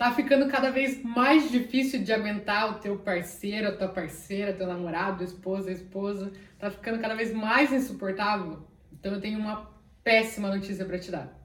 Tá 0.00 0.10
ficando 0.10 0.48
cada 0.48 0.70
vez 0.70 1.02
mais 1.02 1.50
difícil 1.50 2.02
de 2.02 2.10
aguentar 2.10 2.70
o 2.70 2.78
teu 2.78 2.96
parceiro, 2.96 3.68
a 3.68 3.76
tua 3.76 3.88
parceira, 3.88 4.50
teu 4.50 4.66
namorado, 4.66 5.22
esposa, 5.22 5.70
esposa. 5.70 6.32
Tá 6.58 6.70
ficando 6.70 6.98
cada 6.98 7.14
vez 7.14 7.34
mais 7.34 7.70
insuportável. 7.70 8.66
Então 8.90 9.12
eu 9.12 9.20
tenho 9.20 9.38
uma 9.38 9.70
péssima 10.02 10.48
notícia 10.48 10.86
para 10.86 10.98
te 10.98 11.10
dar. 11.10 11.38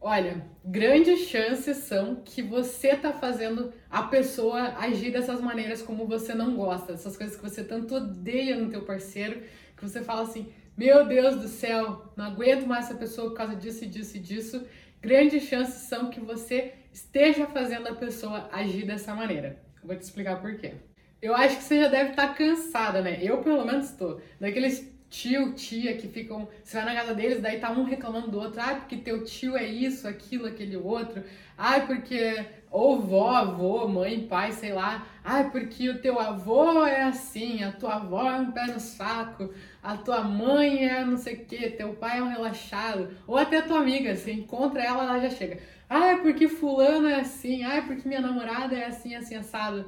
Olha, 0.00 0.46
grandes 0.64 1.26
chances 1.26 1.78
são 1.78 2.22
que 2.24 2.40
você 2.40 2.94
tá 2.94 3.12
fazendo 3.12 3.72
a 3.90 4.04
pessoa 4.04 4.76
agir 4.78 5.10
dessas 5.10 5.40
maneiras 5.40 5.82
como 5.82 6.06
você 6.06 6.34
não 6.34 6.54
gosta, 6.54 6.92
essas 6.92 7.16
coisas 7.16 7.36
que 7.36 7.42
você 7.42 7.64
tanto 7.64 7.96
odeia 7.96 8.56
no 8.56 8.70
teu 8.70 8.82
parceiro, 8.82 9.42
que 9.76 9.82
você 9.82 10.02
fala 10.02 10.22
assim: 10.22 10.52
"Meu 10.76 11.06
Deus 11.06 11.36
do 11.36 11.48
céu, 11.48 12.12
não 12.16 12.26
aguento 12.26 12.66
mais 12.66 12.86
essa 12.86 12.94
pessoa 12.94 13.30
por 13.30 13.36
causa 13.36 13.56
disso 13.56 13.86
disso 13.86 14.16
e 14.16 14.20
disso". 14.20 14.66
Grandes 15.00 15.44
chances 15.44 15.88
são 15.88 16.10
que 16.10 16.20
você 16.20 16.74
esteja 16.92 17.46
fazendo 17.46 17.88
a 17.88 17.94
pessoa 17.94 18.48
agir 18.52 18.86
dessa 18.86 19.14
maneira. 19.14 19.58
Eu 19.82 19.88
vou 19.88 19.96
te 19.96 20.02
explicar 20.02 20.40
por 20.40 20.56
quê. 20.56 20.74
Eu 21.22 21.34
acho 21.34 21.56
que 21.56 21.62
você 21.62 21.80
já 21.80 21.88
deve 21.88 22.10
estar 22.10 22.28
tá 22.28 22.34
cansada, 22.34 23.02
né? 23.02 23.18
Eu 23.22 23.38
pelo 23.42 23.64
menos 23.64 23.90
estou. 23.90 24.20
Daqueles 24.38 24.90
tio, 25.10 25.52
tia 25.52 25.96
que 25.96 26.08
ficam. 26.08 26.48
Você 26.62 26.76
vai 26.76 26.86
na 26.86 26.94
casa 26.94 27.14
deles, 27.14 27.42
daí 27.42 27.58
tá 27.58 27.70
um 27.70 27.84
reclamando 27.84 28.30
do 28.30 28.38
outro. 28.38 28.60
Ai, 28.60 28.76
porque 28.76 28.96
teu 28.96 29.24
tio 29.24 29.56
é 29.56 29.66
isso, 29.66 30.08
aquilo, 30.08 30.46
aquele 30.46 30.76
outro. 30.76 31.22
Ai, 31.58 31.86
porque. 31.86 32.46
Ou 32.70 33.00
vó, 33.00 33.30
avô, 33.30 33.88
mãe, 33.88 34.28
pai, 34.28 34.52
sei 34.52 34.72
lá. 34.72 35.04
Ai, 35.24 35.50
porque 35.50 35.90
o 35.90 36.00
teu 36.00 36.20
avô 36.20 36.86
é 36.86 37.02
assim, 37.02 37.64
a 37.64 37.72
tua 37.72 37.96
avó 37.96 38.30
é 38.30 38.36
um 38.36 38.52
pé 38.52 38.66
no 38.66 38.78
saco, 38.78 39.52
a 39.82 39.96
tua 39.96 40.22
mãe 40.22 40.86
é 40.88 41.04
não 41.04 41.16
sei 41.16 41.34
o 41.34 41.44
que, 41.44 41.70
teu 41.70 41.94
pai 41.94 42.18
é 42.18 42.22
um 42.22 42.28
relaxado. 42.28 43.10
Ou 43.26 43.36
até 43.36 43.58
a 43.58 43.62
tua 43.62 43.80
amiga, 43.80 44.14
você 44.14 44.32
encontra 44.32 44.82
ela, 44.82 45.02
ela 45.02 45.20
já 45.20 45.30
chega. 45.30 45.58
Ai, 45.88 46.22
porque 46.22 46.46
fulano 46.46 47.08
é 47.08 47.16
assim, 47.16 47.64
ai, 47.64 47.84
porque 47.84 48.08
minha 48.08 48.20
namorada 48.20 48.76
é 48.76 48.86
assim, 48.86 49.16
assim, 49.16 49.34
assado. 49.34 49.86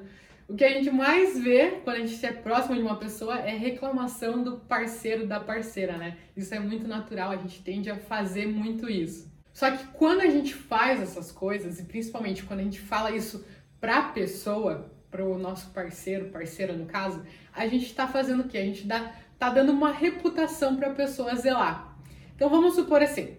O 0.52 0.54
que 0.54 0.64
a 0.64 0.68
gente 0.68 0.90
mais 0.90 1.38
vê 1.38 1.80
quando 1.82 1.96
a 1.96 2.06
gente 2.06 2.26
é 2.26 2.30
próximo 2.30 2.74
de 2.74 2.82
uma 2.82 2.96
pessoa 2.96 3.38
é 3.38 3.56
reclamação 3.56 4.42
do 4.42 4.58
parceiro, 4.58 5.26
da 5.26 5.40
parceira, 5.40 5.96
né? 5.96 6.18
Isso 6.36 6.54
é 6.54 6.58
muito 6.58 6.86
natural, 6.86 7.30
a 7.30 7.36
gente 7.36 7.62
tende 7.62 7.88
a 7.88 7.96
fazer 7.96 8.46
muito 8.46 8.86
isso. 8.86 9.32
Só 9.50 9.70
que 9.70 9.82
quando 9.94 10.20
a 10.20 10.26
gente 10.26 10.52
faz 10.52 11.00
essas 11.00 11.32
coisas, 11.32 11.80
e 11.80 11.84
principalmente 11.84 12.44
quando 12.44 12.60
a 12.60 12.64
gente 12.64 12.80
fala 12.80 13.12
isso 13.12 13.42
pra 13.80 14.02
pessoa, 14.10 14.92
pro 15.10 15.38
nosso 15.38 15.70
parceiro, 15.70 16.28
parceira 16.28 16.74
no 16.74 16.84
caso, 16.84 17.24
a 17.54 17.66
gente 17.66 17.94
tá 17.94 18.06
fazendo 18.06 18.40
o 18.40 18.46
quê? 18.46 18.58
A 18.58 18.64
gente 18.66 18.86
dá, 18.86 19.10
tá 19.38 19.48
dando 19.48 19.72
uma 19.72 19.90
reputação 19.90 20.76
pra 20.76 20.90
pessoa 20.90 21.34
zelar. 21.34 21.96
Então 22.36 22.50
vamos 22.50 22.74
supor 22.74 23.00
assim, 23.00 23.38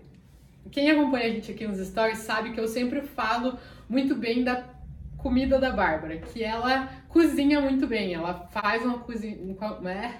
quem 0.71 0.89
acompanha 0.89 1.27
a 1.27 1.29
gente 1.29 1.51
aqui 1.51 1.67
nos 1.67 1.77
stories 1.77 2.17
sabe 2.17 2.53
que 2.53 2.59
eu 2.59 2.67
sempre 2.67 3.01
falo 3.01 3.59
muito 3.87 4.15
bem 4.15 4.43
da 4.43 4.72
comida 5.23 5.57
da 5.57 5.71
Bárbara, 5.71 6.17
que 6.17 6.43
ela 6.43 6.89
cozinha 7.07 7.61
muito 7.61 7.87
bem, 7.87 8.13
ela 8.13 8.45
faz 8.51 8.83
uma 8.83 8.99
cozinha. 8.99 9.37
É? 9.85 10.15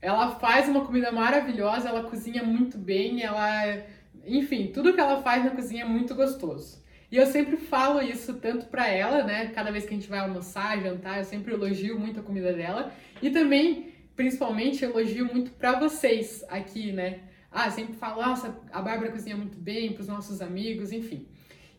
Ela 0.00 0.36
faz 0.36 0.68
uma 0.68 0.86
comida 0.86 1.10
maravilhosa, 1.10 1.88
ela 1.88 2.04
cozinha 2.04 2.44
muito 2.44 2.78
bem, 2.78 3.22
ela. 3.22 3.82
Enfim, 4.24 4.68
tudo 4.72 4.94
que 4.94 5.00
ela 5.00 5.20
faz 5.20 5.44
na 5.44 5.50
cozinha 5.50 5.82
é 5.82 5.88
muito 5.88 6.14
gostoso. 6.14 6.82
E 7.10 7.16
eu 7.16 7.26
sempre 7.26 7.56
falo 7.56 8.00
isso 8.00 8.34
tanto 8.34 8.66
para 8.66 8.88
ela, 8.88 9.24
né? 9.24 9.48
Cada 9.48 9.70
vez 9.70 9.84
que 9.84 9.90
a 9.90 9.96
gente 9.96 10.08
vai 10.08 10.20
almoçar, 10.20 10.80
jantar, 10.80 11.18
eu 11.18 11.24
sempre 11.24 11.52
elogio 11.52 11.98
muito 11.98 12.20
a 12.20 12.22
comida 12.22 12.52
dela. 12.52 12.92
E 13.20 13.30
também, 13.30 13.92
principalmente, 14.14 14.84
elogio 14.84 15.26
muito 15.26 15.50
para 15.52 15.78
vocês 15.78 16.44
aqui, 16.48 16.92
né? 16.92 17.20
Ah, 17.50 17.70
sempre 17.70 17.94
falo, 17.94 18.22
nossa, 18.22 18.56
a 18.72 18.80
Bárbara 18.80 19.12
cozinha 19.12 19.36
muito 19.36 19.58
bem, 19.58 19.92
para 19.92 20.02
os 20.02 20.08
nossos 20.08 20.40
amigos, 20.40 20.92
enfim. 20.92 21.26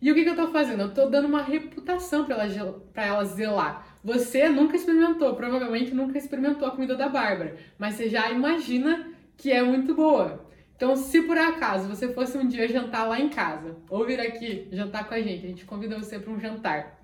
E 0.01 0.11
o 0.11 0.15
que, 0.15 0.23
que 0.23 0.29
eu 0.29 0.35
tô 0.35 0.47
fazendo? 0.49 0.81
Eu 0.81 0.93
tô 0.93 1.07
dando 1.07 1.27
uma 1.27 1.41
reputação 1.41 2.25
para 2.25 2.43
ela, 2.43 2.73
pra 2.93 3.05
ela 3.05 3.25
zelar. 3.25 3.97
Você 4.03 4.47
nunca 4.49 4.75
experimentou, 4.75 5.35
provavelmente 5.35 5.93
nunca 5.93 6.17
experimentou 6.17 6.67
a 6.67 6.71
comida 6.71 6.95
da 6.95 7.09
Bárbara, 7.09 7.55
mas 7.77 7.95
você 7.95 8.09
já 8.09 8.29
imagina 8.29 9.11
que 9.35 9.51
é 9.51 9.63
muito 9.63 9.95
boa. 9.95 10.45
Então, 10.75 10.95
se 10.95 11.21
por 11.21 11.37
acaso 11.37 11.87
você 11.87 12.13
fosse 12.13 12.37
um 12.37 12.47
dia 12.47 12.67
jantar 12.67 13.07
lá 13.07 13.19
em 13.19 13.29
casa, 13.29 13.77
ou 13.89 14.05
vir 14.05 14.19
aqui 14.19 14.67
jantar 14.71 15.07
com 15.07 15.13
a 15.13 15.21
gente, 15.21 15.45
a 15.45 15.49
gente 15.49 15.65
convida 15.65 15.97
você 15.97 16.19
para 16.19 16.31
um 16.31 16.39
jantar, 16.39 17.01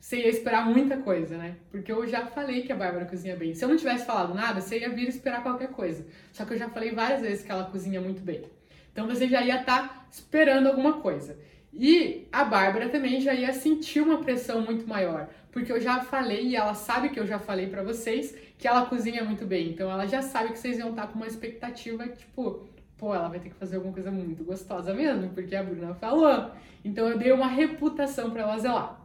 você 0.00 0.18
ia 0.18 0.28
esperar 0.28 0.64
muita 0.64 0.96
coisa, 0.96 1.36
né? 1.36 1.56
Porque 1.70 1.92
eu 1.92 2.06
já 2.06 2.24
falei 2.26 2.62
que 2.62 2.72
a 2.72 2.76
Bárbara 2.76 3.04
cozinha 3.04 3.36
bem. 3.36 3.54
Se 3.54 3.62
eu 3.64 3.68
não 3.68 3.76
tivesse 3.76 4.06
falado 4.06 4.32
nada, 4.32 4.60
você 4.60 4.78
ia 4.78 4.88
vir 4.88 5.08
esperar 5.08 5.42
qualquer 5.42 5.68
coisa. 5.68 6.06
Só 6.32 6.44
que 6.44 6.54
eu 6.54 6.58
já 6.58 6.70
falei 6.70 6.92
várias 6.92 7.20
vezes 7.20 7.44
que 7.44 7.52
ela 7.52 7.64
cozinha 7.64 8.00
muito 8.00 8.22
bem. 8.22 8.44
Então 8.92 9.06
você 9.06 9.28
já 9.28 9.42
ia 9.42 9.60
estar 9.60 9.88
tá 9.88 10.06
esperando 10.10 10.68
alguma 10.68 11.00
coisa. 11.00 11.36
E 11.72 12.26
a 12.32 12.44
Bárbara 12.44 12.88
também 12.88 13.20
já 13.20 13.32
ia 13.32 13.52
sentir 13.52 14.00
uma 14.00 14.18
pressão 14.18 14.62
muito 14.62 14.88
maior, 14.88 15.28
porque 15.52 15.70
eu 15.70 15.80
já 15.80 16.00
falei 16.00 16.48
e 16.48 16.56
ela 16.56 16.74
sabe 16.74 17.10
que 17.10 17.20
eu 17.20 17.26
já 17.26 17.38
falei 17.38 17.68
para 17.68 17.82
vocês 17.82 18.36
que 18.58 18.66
ela 18.66 18.86
cozinha 18.86 19.24
muito 19.24 19.46
bem. 19.46 19.70
Então 19.70 19.90
ela 19.90 20.06
já 20.06 20.20
sabe 20.20 20.50
que 20.50 20.58
vocês 20.58 20.78
iam 20.78 20.90
estar 20.90 21.06
com 21.06 21.14
uma 21.14 21.26
expectativa 21.26 22.06
tipo, 22.08 22.68
pô, 22.98 23.14
ela 23.14 23.28
vai 23.28 23.38
ter 23.40 23.50
que 23.50 23.54
fazer 23.54 23.76
alguma 23.76 23.94
coisa 23.94 24.10
muito 24.10 24.44
gostosa 24.44 24.92
mesmo, 24.92 25.30
porque 25.30 25.54
a 25.54 25.62
Bruna 25.62 25.94
falou. 25.94 26.50
Então 26.84 27.08
eu 27.08 27.16
dei 27.16 27.32
uma 27.32 27.46
reputação 27.46 28.30
para 28.30 28.42
ela 28.42 28.58
zelar. 28.58 29.00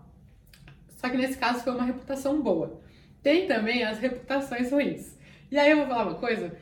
Só 0.98 1.10
que 1.10 1.18
nesse 1.18 1.38
caso 1.38 1.64
foi 1.64 1.74
uma 1.74 1.86
reputação 1.86 2.42
boa. 2.42 2.82
Tem 3.22 3.48
também 3.48 3.84
as 3.84 4.00
reputações 4.00 4.72
ruins. 4.72 5.18
E 5.52 5.58
aí 5.58 5.70
eu 5.70 5.78
vou 5.78 5.88
falar 5.88 6.04
uma 6.04 6.16
coisa, 6.16 6.56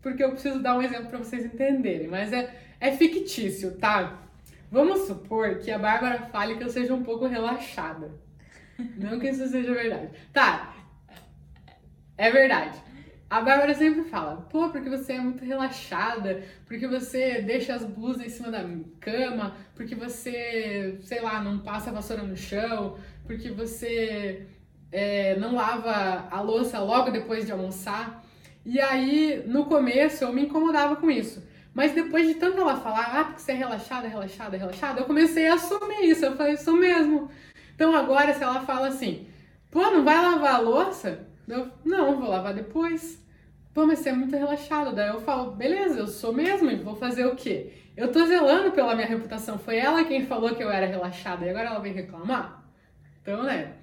porque 0.00 0.22
eu 0.22 0.30
preciso 0.30 0.60
dar 0.60 0.76
um 0.76 0.82
exemplo 0.82 1.08
para 1.08 1.18
vocês 1.18 1.44
entenderem, 1.44 2.06
mas 2.06 2.32
é, 2.32 2.54
é 2.80 2.92
fictício, 2.92 3.76
tá? 3.76 4.27
Vamos 4.70 5.06
supor 5.06 5.58
que 5.58 5.70
a 5.70 5.78
Bárbara 5.78 6.26
fale 6.26 6.56
que 6.56 6.64
eu 6.64 6.70
seja 6.70 6.94
um 6.94 7.02
pouco 7.02 7.26
relaxada. 7.26 8.10
Não 8.96 9.18
que 9.18 9.28
isso 9.28 9.46
seja 9.48 9.72
verdade. 9.72 10.10
Tá, 10.32 10.74
é 12.16 12.30
verdade. 12.30 12.78
A 13.30 13.42
Bárbara 13.42 13.74
sempre 13.74 14.04
fala, 14.04 14.48
pô, 14.50 14.70
porque 14.70 14.88
você 14.88 15.12
é 15.12 15.20
muito 15.20 15.44
relaxada, 15.44 16.42
porque 16.66 16.86
você 16.86 17.42
deixa 17.42 17.74
as 17.74 17.84
blusas 17.84 18.24
em 18.24 18.28
cima 18.30 18.50
da 18.50 18.64
cama, 19.00 19.54
porque 19.74 19.94
você, 19.94 20.98
sei 21.02 21.20
lá, 21.20 21.42
não 21.42 21.58
passa 21.58 21.90
a 21.90 21.92
vassoura 21.92 22.22
no 22.22 22.36
chão, 22.36 22.96
porque 23.26 23.50
você 23.50 24.46
é, 24.90 25.36
não 25.36 25.54
lava 25.54 26.26
a 26.30 26.40
louça 26.40 26.78
logo 26.80 27.10
depois 27.10 27.44
de 27.44 27.52
almoçar. 27.52 28.24
E 28.64 28.80
aí, 28.80 29.44
no 29.46 29.66
começo, 29.66 30.24
eu 30.24 30.32
me 30.32 30.42
incomodava 30.42 30.96
com 30.96 31.10
isso. 31.10 31.46
Mas 31.78 31.92
depois 31.92 32.26
de 32.26 32.34
tanto 32.34 32.60
ela 32.60 32.74
falar, 32.74 33.20
ah, 33.20 33.24
porque 33.26 33.40
você 33.40 33.52
é 33.52 33.54
relaxada, 33.54 34.08
relaxada, 34.08 34.56
relaxada, 34.56 35.00
eu 35.00 35.04
comecei 35.04 35.46
a 35.46 35.54
assumir 35.54 36.10
isso. 36.10 36.24
Eu 36.24 36.34
falei, 36.34 36.54
isso 36.54 36.76
mesmo. 36.76 37.30
Então 37.72 37.94
agora, 37.94 38.34
se 38.34 38.42
ela 38.42 38.62
fala 38.62 38.88
assim, 38.88 39.28
pô, 39.70 39.82
não 39.82 40.04
vai 40.04 40.16
lavar 40.16 40.56
a 40.56 40.58
louça? 40.58 41.28
Eu, 41.46 41.70
não, 41.84 42.18
vou 42.18 42.30
lavar 42.30 42.52
depois. 42.52 43.24
Pô, 43.72 43.86
mas 43.86 44.00
você 44.00 44.08
é 44.08 44.12
muito 44.12 44.34
relaxado. 44.34 44.92
Daí 44.92 45.06
eu 45.06 45.20
falo, 45.20 45.52
beleza, 45.52 46.00
eu 46.00 46.08
sou 46.08 46.32
mesmo, 46.32 46.68
e 46.68 46.74
vou 46.74 46.96
fazer 46.96 47.26
o 47.26 47.36
quê? 47.36 47.72
Eu 47.96 48.10
tô 48.10 48.26
zelando 48.26 48.72
pela 48.72 48.96
minha 48.96 49.06
reputação. 49.06 49.56
Foi 49.56 49.76
ela 49.76 50.02
quem 50.02 50.26
falou 50.26 50.56
que 50.56 50.64
eu 50.64 50.72
era 50.72 50.86
relaxada 50.86 51.46
e 51.46 51.50
agora 51.50 51.68
ela 51.68 51.78
vem 51.78 51.92
reclamar? 51.92 52.60
Então, 53.22 53.44
né? 53.44 53.74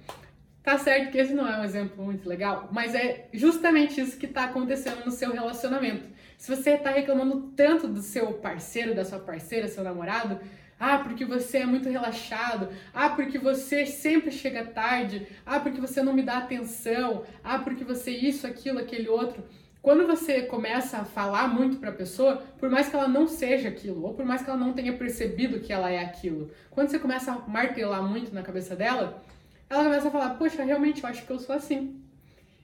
Tá 0.66 0.76
certo 0.76 1.12
que 1.12 1.18
esse 1.18 1.32
não 1.32 1.46
é 1.46 1.60
um 1.60 1.62
exemplo 1.62 2.04
muito 2.04 2.28
legal, 2.28 2.68
mas 2.72 2.92
é 2.92 3.28
justamente 3.32 4.00
isso 4.00 4.18
que 4.18 4.26
tá 4.26 4.46
acontecendo 4.46 5.04
no 5.04 5.12
seu 5.12 5.30
relacionamento. 5.30 6.08
Se 6.36 6.52
você 6.52 6.70
está 6.70 6.90
reclamando 6.90 7.52
tanto 7.54 7.86
do 7.86 8.02
seu 8.02 8.32
parceiro, 8.32 8.92
da 8.92 9.04
sua 9.04 9.20
parceira, 9.20 9.68
seu 9.68 9.84
namorado, 9.84 10.40
ah, 10.80 10.98
porque 10.98 11.24
você 11.24 11.58
é 11.58 11.66
muito 11.66 11.88
relaxado. 11.88 12.70
Ah, 12.92 13.10
porque 13.10 13.38
você 13.38 13.86
sempre 13.86 14.32
chega 14.32 14.64
tarde. 14.64 15.28
Ah, 15.46 15.60
porque 15.60 15.80
você 15.80 16.02
não 16.02 16.12
me 16.12 16.24
dá 16.24 16.38
atenção. 16.38 17.22
Ah, 17.44 17.60
porque 17.60 17.84
você 17.84 18.10
isso, 18.10 18.44
aquilo, 18.44 18.80
aquele 18.80 19.08
outro. 19.08 19.44
Quando 19.80 20.04
você 20.04 20.42
começa 20.42 20.98
a 20.98 21.04
falar 21.04 21.46
muito 21.46 21.76
para 21.76 21.90
a 21.90 21.94
pessoa, 21.94 22.42
por 22.58 22.68
mais 22.68 22.88
que 22.88 22.96
ela 22.96 23.06
não 23.06 23.28
seja 23.28 23.68
aquilo, 23.68 24.02
ou 24.02 24.14
por 24.14 24.24
mais 24.24 24.42
que 24.42 24.50
ela 24.50 24.58
não 24.58 24.72
tenha 24.72 24.92
percebido 24.94 25.60
que 25.60 25.72
ela 25.72 25.88
é 25.92 26.00
aquilo, 26.00 26.50
quando 26.72 26.88
você 26.88 26.98
começa 26.98 27.30
a 27.30 27.38
martelar 27.48 28.02
muito 28.02 28.34
na 28.34 28.42
cabeça 28.42 28.74
dela, 28.74 29.22
ela 29.68 29.84
começa 29.84 30.08
a 30.08 30.10
falar: 30.10 30.30
"Poxa, 30.34 30.64
realmente 30.64 31.02
eu 31.02 31.08
acho 31.08 31.26
que 31.26 31.32
eu 31.32 31.38
sou 31.38 31.54
assim". 31.54 32.02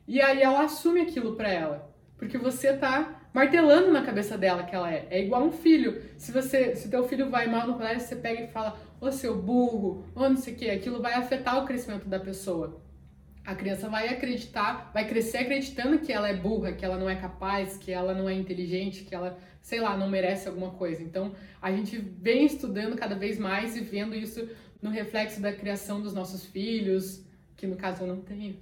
E 0.07 0.21
aí 0.21 0.43
ela 0.43 0.65
assume 0.65 1.01
aquilo 1.01 1.37
para 1.37 1.49
ela, 1.49 1.95
porque 2.17 2.37
você 2.37 2.77
tá 2.77 3.23
martelando 3.33 3.91
na 3.91 4.03
cabeça 4.03 4.37
dela 4.37 4.63
que 4.63 4.75
ela 4.75 4.93
é. 4.93 5.07
É 5.11 5.25
igual 5.25 5.45
um 5.45 5.53
filho. 5.53 6.03
Se 6.17 6.33
você, 6.33 6.75
se 6.77 6.91
teu 6.91 7.07
filho 7.09 7.31
vai 7.31 7.47
mal 7.47 7.67
no 7.67 7.75
colégio, 7.75 8.07
você 8.07 8.17
pega 8.17 8.43
e 8.43 8.49
fala, 8.49 8.79
ô 9.01 9.11
seu 9.11 9.41
burro, 9.41 10.05
ou 10.15 10.29
não 10.29 10.37
sei 10.37 10.55
o 10.55 10.57
que, 10.57 10.71
aquilo 10.71 11.01
vai 11.01 11.15
afetar 11.15 11.63
o 11.63 11.67
crescimento 11.67 12.09
da 12.09 12.21
pessoa. 12.21 12.81
A 13.45 13.57
criança 13.57 13.89
vai 13.89 14.09
acreditar, 14.09 14.93
vai 14.95 15.09
crescer 15.09 15.39
acreditando 15.39 15.99
que 15.99 16.13
ela 16.13 16.29
é 16.29 16.35
burra, 16.35 16.73
que 16.73 16.85
ela 16.85 16.97
não 16.97 17.11
é 17.11 17.17
capaz, 17.17 17.77
que 17.77 17.91
ela 17.91 18.15
não 18.15 18.29
é 18.29 18.35
inteligente, 18.35 19.03
que 19.03 19.15
ela, 19.15 19.37
sei 19.61 19.81
lá, 19.81 19.97
não 19.97 20.09
merece 20.09 20.47
alguma 20.47 20.71
coisa. 20.71 21.03
Então, 21.03 21.35
a 21.61 21.73
gente 21.73 21.99
vem 21.99 22.45
estudando 22.45 22.97
cada 22.97 23.17
vez 23.17 23.39
mais 23.41 23.77
e 23.77 23.81
vendo 23.81 24.15
isso 24.15 24.49
no 24.83 24.91
reflexo 24.91 25.41
da 25.41 25.53
criação 25.53 26.03
dos 26.03 26.13
nossos 26.13 26.45
filhos, 26.45 27.25
que 27.57 27.67
no 27.67 27.77
caso 27.77 28.03
eu 28.03 28.09
não 28.09 28.21
tenho. 28.21 28.59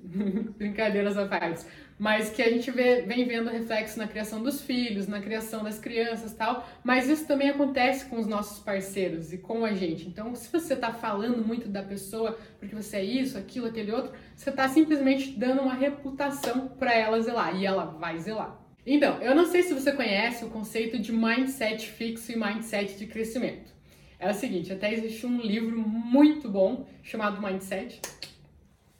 Brincadeiras 0.56 1.18
à 1.18 1.26
parte. 1.26 1.64
mas 1.98 2.30
que 2.30 2.40
a 2.40 2.48
gente 2.48 2.70
vê, 2.70 3.02
vem 3.02 3.26
vendo 3.26 3.50
reflexo 3.50 3.98
na 3.98 4.06
criação 4.06 4.40
dos 4.40 4.62
filhos, 4.62 5.08
na 5.08 5.20
criação 5.20 5.64
das 5.64 5.80
crianças 5.80 6.32
tal, 6.32 6.68
mas 6.84 7.08
isso 7.08 7.26
também 7.26 7.50
acontece 7.50 8.04
com 8.04 8.20
os 8.20 8.26
nossos 8.26 8.60
parceiros 8.60 9.32
e 9.32 9.38
com 9.38 9.64
a 9.64 9.72
gente. 9.72 10.06
Então, 10.06 10.32
se 10.36 10.48
você 10.52 10.74
está 10.74 10.92
falando 10.92 11.44
muito 11.44 11.68
da 11.68 11.82
pessoa 11.82 12.38
porque 12.60 12.76
você 12.76 12.98
é 12.98 13.04
isso, 13.04 13.36
aquilo, 13.36 13.66
aquele 13.66 13.90
outro, 13.90 14.12
você 14.36 14.50
está 14.50 14.68
simplesmente 14.68 15.30
dando 15.32 15.62
uma 15.62 15.74
reputação 15.74 16.68
para 16.68 16.94
ela 16.94 17.20
zelar 17.20 17.56
e 17.56 17.66
ela 17.66 17.84
vai 17.84 18.16
zelar. 18.18 18.56
Então, 18.86 19.20
eu 19.20 19.34
não 19.34 19.44
sei 19.44 19.64
se 19.64 19.74
você 19.74 19.92
conhece 19.92 20.44
o 20.44 20.50
conceito 20.50 20.98
de 20.98 21.12
mindset 21.12 21.90
fixo 21.90 22.30
e 22.30 22.36
mindset 22.36 22.96
de 22.96 23.06
crescimento. 23.06 23.77
É 24.18 24.30
o 24.30 24.34
seguinte, 24.34 24.72
até 24.72 24.92
existe 24.92 25.24
um 25.26 25.40
livro 25.40 25.78
muito 25.78 26.50
bom 26.50 26.86
chamado 27.04 27.40
Mindset, 27.40 28.00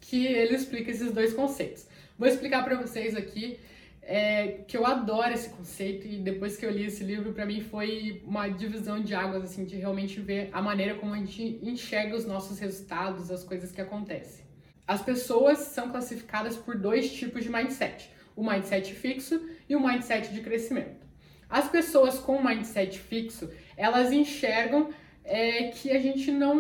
que 0.00 0.26
ele 0.26 0.54
explica 0.54 0.92
esses 0.92 1.12
dois 1.12 1.34
conceitos. 1.34 1.88
Vou 2.16 2.28
explicar 2.28 2.64
para 2.64 2.80
vocês 2.80 3.16
aqui 3.16 3.58
é, 4.00 4.60
que 4.66 4.76
eu 4.76 4.86
adoro 4.86 5.34
esse 5.34 5.50
conceito 5.50 6.06
e 6.06 6.18
depois 6.18 6.56
que 6.56 6.64
eu 6.64 6.70
li 6.70 6.86
esse 6.86 7.02
livro, 7.02 7.32
para 7.32 7.44
mim 7.44 7.60
foi 7.60 8.22
uma 8.24 8.48
divisão 8.48 9.02
de 9.02 9.12
águas, 9.14 9.42
assim, 9.42 9.64
de 9.64 9.76
realmente 9.76 10.20
ver 10.20 10.50
a 10.52 10.62
maneira 10.62 10.94
como 10.94 11.12
a 11.12 11.18
gente 11.18 11.58
enxerga 11.62 12.16
os 12.16 12.24
nossos 12.24 12.58
resultados, 12.58 13.30
as 13.30 13.42
coisas 13.42 13.72
que 13.72 13.80
acontecem. 13.80 14.46
As 14.86 15.02
pessoas 15.02 15.58
são 15.58 15.90
classificadas 15.90 16.56
por 16.56 16.78
dois 16.78 17.12
tipos 17.12 17.42
de 17.42 17.50
mindset: 17.50 18.10
o 18.34 18.42
mindset 18.42 18.94
fixo 18.94 19.46
e 19.68 19.76
o 19.76 19.86
mindset 19.86 20.32
de 20.32 20.40
crescimento. 20.40 21.06
As 21.50 21.68
pessoas 21.68 22.18
com 22.18 22.42
mindset 22.42 22.98
fixo, 22.98 23.50
elas 23.76 24.12
enxergam 24.12 24.90
é 25.24 25.64
que 25.64 25.90
a 25.90 26.00
gente 26.00 26.30
não, 26.30 26.54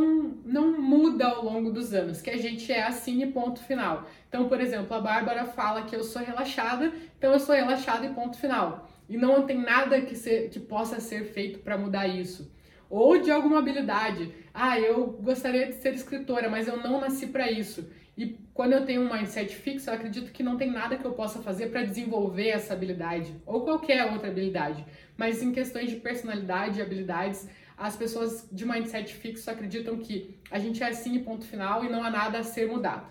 não 0.44 0.80
muda 0.80 1.26
ao 1.26 1.44
longo 1.44 1.70
dos 1.70 1.94
anos, 1.94 2.20
que 2.20 2.30
a 2.30 2.36
gente 2.36 2.70
é 2.70 2.82
assim 2.82 3.22
e 3.22 3.26
ponto 3.26 3.60
final. 3.60 4.08
Então, 4.28 4.48
por 4.48 4.60
exemplo, 4.60 4.94
a 4.94 5.00
Bárbara 5.00 5.46
fala 5.46 5.82
que 5.82 5.96
eu 5.96 6.04
sou 6.04 6.22
relaxada, 6.22 6.92
então 7.16 7.32
eu 7.32 7.40
sou 7.40 7.54
relaxada 7.54 8.04
e 8.04 8.10
ponto 8.10 8.36
final. 8.38 8.88
E 9.08 9.16
não 9.16 9.46
tem 9.46 9.58
nada 9.58 10.00
que, 10.02 10.14
ser, 10.14 10.50
que 10.50 10.60
possa 10.60 11.00
ser 11.00 11.24
feito 11.24 11.60
para 11.60 11.78
mudar 11.78 12.06
isso. 12.06 12.52
Ou 12.90 13.20
de 13.20 13.30
alguma 13.30 13.58
habilidade. 13.58 14.32
Ah, 14.52 14.78
eu 14.78 15.06
gostaria 15.22 15.66
de 15.66 15.74
ser 15.74 15.94
escritora, 15.94 16.50
mas 16.50 16.68
eu 16.68 16.76
não 16.76 17.00
nasci 17.00 17.26
para 17.26 17.50
isso. 17.50 17.88
E 18.18 18.36
quando 18.52 18.72
eu 18.72 18.84
tenho 18.84 19.02
um 19.02 19.12
mindset 19.12 19.54
fixo, 19.54 19.88
eu 19.88 19.94
acredito 19.94 20.32
que 20.32 20.42
não 20.42 20.56
tem 20.56 20.70
nada 20.70 20.96
que 20.96 21.04
eu 21.04 21.12
possa 21.12 21.40
fazer 21.40 21.68
para 21.68 21.84
desenvolver 21.84 22.48
essa 22.48 22.74
habilidade, 22.74 23.32
ou 23.46 23.60
qualquer 23.60 24.10
outra 24.10 24.28
habilidade. 24.28 24.84
Mas 25.16 25.40
em 25.40 25.52
questões 25.52 25.88
de 25.88 25.96
personalidade 25.96 26.78
e 26.78 26.82
habilidades, 26.82 27.48
as 27.78 27.96
pessoas 27.96 28.48
de 28.50 28.66
mindset 28.66 29.14
fixo 29.14 29.48
acreditam 29.50 29.96
que 29.98 30.38
a 30.50 30.58
gente 30.58 30.82
é 30.82 30.88
assim 30.88 31.18
ponto 31.20 31.46
final 31.46 31.84
e 31.84 31.88
não 31.88 32.02
há 32.02 32.10
nada 32.10 32.38
a 32.38 32.42
ser 32.42 32.66
mudado. 32.66 33.06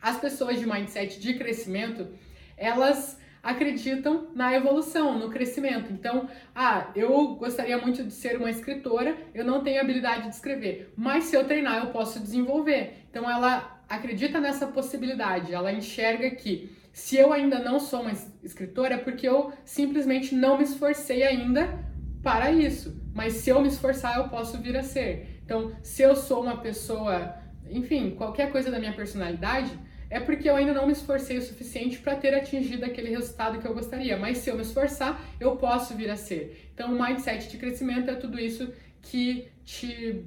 As 0.00 0.18
pessoas 0.18 0.58
de 0.58 0.66
mindset 0.66 1.20
de 1.20 1.34
crescimento, 1.34 2.08
elas 2.56 3.20
acreditam 3.42 4.28
na 4.34 4.54
evolução, 4.54 5.18
no 5.18 5.28
crescimento. 5.28 5.92
Então, 5.92 6.28
ah, 6.54 6.90
eu 6.94 7.34
gostaria 7.34 7.76
muito 7.76 8.02
de 8.02 8.12
ser 8.12 8.38
uma 8.38 8.50
escritora, 8.50 9.16
eu 9.34 9.44
não 9.44 9.62
tenho 9.62 9.80
habilidade 9.80 10.28
de 10.28 10.34
escrever, 10.34 10.92
mas 10.96 11.24
se 11.24 11.36
eu 11.36 11.44
treinar 11.44 11.84
eu 11.84 11.90
posso 11.90 12.18
desenvolver. 12.18 13.04
Então, 13.10 13.28
ela 13.28 13.82
acredita 13.88 14.40
nessa 14.40 14.66
possibilidade, 14.66 15.52
ela 15.52 15.72
enxerga 15.72 16.30
que 16.30 16.70
se 16.92 17.16
eu 17.16 17.32
ainda 17.32 17.58
não 17.58 17.78
sou 17.78 18.02
uma 18.02 18.12
escritora 18.42 18.94
é 18.94 18.98
porque 18.98 19.28
eu 19.28 19.52
simplesmente 19.64 20.34
não 20.34 20.56
me 20.56 20.64
esforcei 20.64 21.22
ainda 21.22 21.91
para 22.22 22.50
isso. 22.52 23.00
Mas 23.14 23.34
se 23.34 23.50
eu 23.50 23.60
me 23.60 23.68
esforçar, 23.68 24.16
eu 24.16 24.28
posso 24.28 24.58
vir 24.58 24.76
a 24.76 24.82
ser. 24.82 25.40
Então, 25.44 25.72
se 25.82 26.02
eu 26.02 26.14
sou 26.14 26.42
uma 26.42 26.58
pessoa, 26.58 27.34
enfim, 27.68 28.10
qualquer 28.12 28.50
coisa 28.50 28.70
da 28.70 28.78
minha 28.78 28.92
personalidade, 28.92 29.70
é 30.08 30.20
porque 30.20 30.48
eu 30.48 30.56
ainda 30.56 30.74
não 30.74 30.86
me 30.86 30.92
esforcei 30.92 31.38
o 31.38 31.42
suficiente 31.42 31.98
para 31.98 32.14
ter 32.16 32.34
atingido 32.34 32.84
aquele 32.84 33.10
resultado 33.10 33.58
que 33.58 33.66
eu 33.66 33.74
gostaria. 33.74 34.16
Mas 34.16 34.38
se 34.38 34.50
eu 34.50 34.56
me 34.56 34.62
esforçar, 34.62 35.22
eu 35.40 35.56
posso 35.56 35.94
vir 35.94 36.10
a 36.10 36.16
ser. 36.16 36.70
Então, 36.74 36.94
o 36.94 37.02
mindset 37.02 37.48
de 37.48 37.58
crescimento 37.58 38.10
é 38.10 38.14
tudo 38.14 38.38
isso 38.38 38.72
que 39.00 39.48
te 39.64 40.24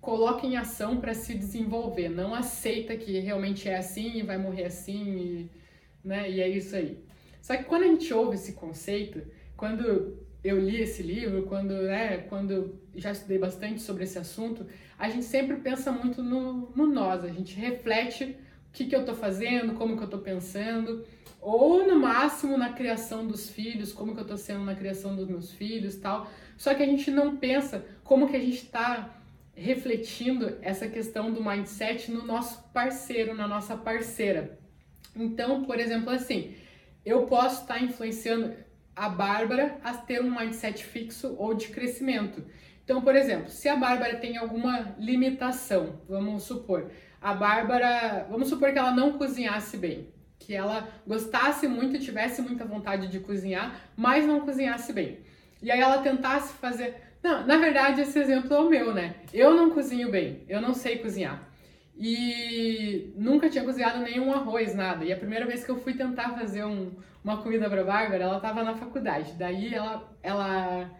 coloca 0.00 0.46
em 0.46 0.56
ação 0.56 0.98
para 0.98 1.12
se 1.14 1.34
desenvolver. 1.34 2.08
Não 2.08 2.34
aceita 2.34 2.96
que 2.96 3.18
realmente 3.20 3.68
é 3.68 3.76
assim 3.76 4.18
e 4.18 4.22
vai 4.22 4.38
morrer 4.38 4.64
assim, 4.64 5.16
e, 5.18 5.50
né? 6.02 6.30
E 6.30 6.40
é 6.40 6.48
isso 6.48 6.74
aí. 6.74 6.98
Só 7.42 7.56
que 7.56 7.64
quando 7.64 7.82
a 7.82 7.86
gente 7.88 8.12
ouve 8.12 8.36
esse 8.36 8.52
conceito, 8.54 9.22
quando 9.56 10.26
eu 10.42 10.58
li 10.58 10.80
esse 10.80 11.02
livro, 11.02 11.42
quando, 11.44 11.74
né, 11.82 12.18
quando 12.28 12.78
já 12.94 13.10
estudei 13.10 13.38
bastante 13.38 13.80
sobre 13.80 14.04
esse 14.04 14.18
assunto, 14.18 14.66
a 14.98 15.08
gente 15.08 15.24
sempre 15.24 15.56
pensa 15.56 15.90
muito 15.90 16.22
no, 16.22 16.70
no 16.74 16.86
nós, 16.86 17.24
a 17.24 17.28
gente 17.28 17.56
reflete 17.56 18.36
o 18.68 18.72
que, 18.72 18.86
que 18.86 18.94
eu 18.94 19.00
estou 19.00 19.14
fazendo, 19.14 19.74
como 19.74 19.96
que 19.96 20.02
eu 20.02 20.06
estou 20.06 20.20
pensando, 20.20 21.04
ou 21.40 21.86
no 21.86 21.98
máximo 21.98 22.56
na 22.56 22.72
criação 22.72 23.26
dos 23.26 23.48
filhos, 23.48 23.92
como 23.92 24.12
que 24.12 24.18
eu 24.18 24.22
estou 24.22 24.36
sendo 24.36 24.64
na 24.64 24.74
criação 24.74 25.16
dos 25.16 25.26
meus 25.26 25.52
filhos 25.52 25.96
tal. 25.96 26.30
Só 26.56 26.74
que 26.74 26.82
a 26.82 26.86
gente 26.86 27.10
não 27.10 27.36
pensa 27.36 27.84
como 28.04 28.28
que 28.28 28.36
a 28.36 28.40
gente 28.40 28.64
está 28.64 29.18
refletindo 29.54 30.56
essa 30.62 30.86
questão 30.88 31.32
do 31.32 31.42
mindset 31.42 32.10
no 32.10 32.24
nosso 32.24 32.62
parceiro, 32.72 33.34
na 33.34 33.48
nossa 33.48 33.76
parceira. 33.76 34.58
Então, 35.16 35.64
por 35.64 35.80
exemplo, 35.80 36.10
assim, 36.10 36.54
eu 37.04 37.26
posso 37.26 37.62
estar 37.62 37.74
tá 37.74 37.80
influenciando 37.80 38.54
a 38.98 39.08
Bárbara 39.08 39.78
a 39.84 39.94
ter 39.94 40.20
um 40.20 40.36
mindset 40.36 40.84
fixo 40.84 41.36
ou 41.38 41.54
de 41.54 41.68
crescimento. 41.68 42.44
Então, 42.84 43.00
por 43.00 43.14
exemplo, 43.14 43.48
se 43.48 43.68
a 43.68 43.76
Bárbara 43.76 44.16
tem 44.16 44.36
alguma 44.36 44.96
limitação, 44.98 46.00
vamos 46.08 46.42
supor, 46.42 46.90
a 47.20 47.32
Bárbara, 47.32 48.26
vamos 48.28 48.48
supor 48.48 48.72
que 48.72 48.78
ela 48.78 48.90
não 48.90 49.12
cozinhasse 49.12 49.76
bem, 49.76 50.08
que 50.38 50.54
ela 50.54 50.88
gostasse 51.06 51.68
muito, 51.68 51.98
tivesse 51.98 52.42
muita 52.42 52.64
vontade 52.64 53.06
de 53.06 53.20
cozinhar, 53.20 53.80
mas 53.96 54.26
não 54.26 54.40
cozinhasse 54.40 54.92
bem. 54.92 55.20
E 55.62 55.70
aí 55.70 55.80
ela 55.80 55.98
tentasse 55.98 56.54
fazer. 56.54 56.96
Não, 57.22 57.46
na 57.46 57.56
verdade, 57.56 58.00
esse 58.00 58.18
exemplo 58.18 58.52
é 58.52 58.58
o 58.58 58.68
meu, 58.68 58.94
né? 58.94 59.16
Eu 59.32 59.54
não 59.54 59.70
cozinho 59.70 60.10
bem, 60.10 60.42
eu 60.48 60.60
não 60.60 60.74
sei 60.74 60.98
cozinhar. 60.98 61.48
E 61.96 63.12
nunca 63.16 63.50
tinha 63.50 63.64
cozinhado 63.64 63.98
nenhum 64.00 64.32
arroz, 64.32 64.74
nada. 64.74 65.04
E 65.04 65.12
a 65.12 65.16
primeira 65.16 65.46
vez 65.46 65.64
que 65.64 65.70
eu 65.70 65.80
fui 65.80 65.94
tentar 65.94 66.30
fazer 66.30 66.64
um, 66.64 66.92
uma 67.22 67.38
comida 67.38 67.68
pra 67.68 67.84
Bárbara, 67.84 68.24
ela 68.24 68.40
tava 68.40 68.62
na 68.62 68.74
faculdade. 68.74 69.32
Daí 69.34 69.74
ela, 69.74 70.08
ela, 70.22 70.90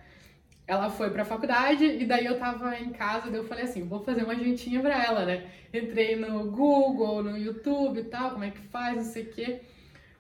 ela 0.67 0.91
foi 0.91 1.11
pra 1.11 1.25
faculdade 1.25 1.85
e 1.85 2.05
daí 2.05 2.27
eu 2.27 2.39
tava 2.39 2.79
em 2.79 2.91
casa, 2.91 3.31
daí 3.31 3.41
eu 3.41 3.47
falei 3.47 3.65
assim, 3.65 3.87
vou 3.87 4.01
fazer 4.01 4.25
uma 4.25 4.35
jantinha 4.35 4.81
pra 4.81 5.05
ela, 5.05 5.25
né? 5.25 5.47
Entrei 5.73 6.17
no 6.17 6.51
Google, 6.51 7.23
no 7.23 7.37
YouTube 7.37 8.01
e 8.01 8.05
tal, 8.05 8.33
como 8.33 8.45
é 8.45 8.51
que 8.51 8.61
faz, 8.69 8.97
não 8.97 9.05
sei 9.05 9.25
o 9.25 9.31
quê. 9.31 9.61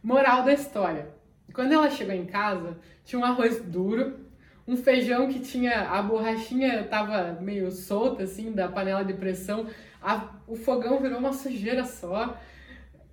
Moral 0.03 0.45
da 0.45 0.53
história. 0.53 1.09
Quando 1.53 1.73
ela 1.73 1.91
chegou 1.91 2.15
em 2.15 2.27
casa, 2.27 2.79
tinha 3.05 3.19
um 3.19 3.25
arroz 3.25 3.61
duro, 3.63 4.21
um 4.67 4.77
feijão 4.77 5.29
que 5.29 5.41
tinha 5.41 5.89
a 5.91 6.03
borrachinha 6.03 6.85
tava 6.85 7.39
meio 7.41 7.71
solta 7.71 8.25
assim 8.25 8.53
da 8.53 8.69
panela 8.69 9.03
de 9.03 9.15
pressão 9.15 9.67
a, 10.03 10.29
o 10.47 10.57
fogão 10.57 11.01
virou 11.01 11.19
uma 11.19 11.33
sujeira 11.33 11.85
só. 11.85 12.37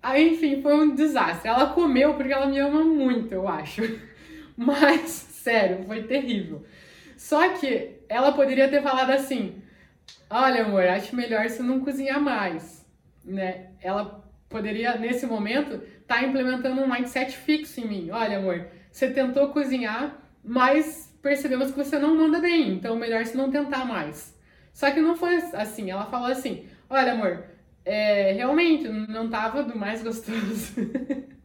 Aí, 0.05 0.35
enfim, 0.35 0.61
foi 0.61 0.75
um 0.75 0.93
desastre. 0.93 1.49
Ela 1.49 1.73
comeu 1.73 2.13
porque 2.13 2.31
ela 2.31 2.45
me 2.45 2.59
ama 2.59 2.83
muito, 2.83 3.33
eu 3.33 3.47
acho. 3.47 3.81
Mas, 4.55 5.09
sério, 5.09 5.83
foi 5.87 6.03
terrível. 6.03 6.63
Só 7.17 7.49
que 7.49 8.01
ela 8.07 8.31
poderia 8.31 8.69
ter 8.69 8.83
falado 8.83 9.09
assim: 9.09 9.63
Olha, 10.29 10.63
amor, 10.63 10.83
acho 10.83 11.15
melhor 11.15 11.49
você 11.49 11.63
não 11.63 11.79
cozinhar 11.79 12.21
mais. 12.21 12.85
Né? 13.23 13.71
Ela 13.81 14.23
poderia, 14.47 14.95
nesse 14.95 15.25
momento, 15.25 15.81
estar 15.99 16.17
tá 16.19 16.23
implementando 16.23 16.81
um 16.81 16.87
mindset 16.87 17.35
fixo 17.35 17.81
em 17.81 17.87
mim. 17.87 18.09
Olha, 18.11 18.37
amor, 18.37 18.67
você 18.91 19.09
tentou 19.09 19.47
cozinhar, 19.47 20.21
mas 20.43 21.11
percebemos 21.19 21.71
que 21.71 21.77
você 21.77 21.97
não 21.97 22.15
manda 22.15 22.39
bem, 22.39 22.73
então 22.73 22.95
melhor 22.95 23.25
você 23.25 23.35
não 23.35 23.49
tentar 23.49 23.85
mais. 23.85 24.37
Só 24.71 24.91
que 24.91 24.99
não 24.99 25.15
foi 25.15 25.37
assim. 25.53 25.89
Ela 25.89 26.05
falou 26.05 26.27
assim: 26.27 26.67
Olha, 26.87 27.13
amor, 27.13 27.54
é, 27.85 28.33
realmente 28.33 28.87
não 28.87 29.29
tava 29.29 29.63
do 29.63 29.77
mais 29.77 30.01
gostoso. 30.01 30.73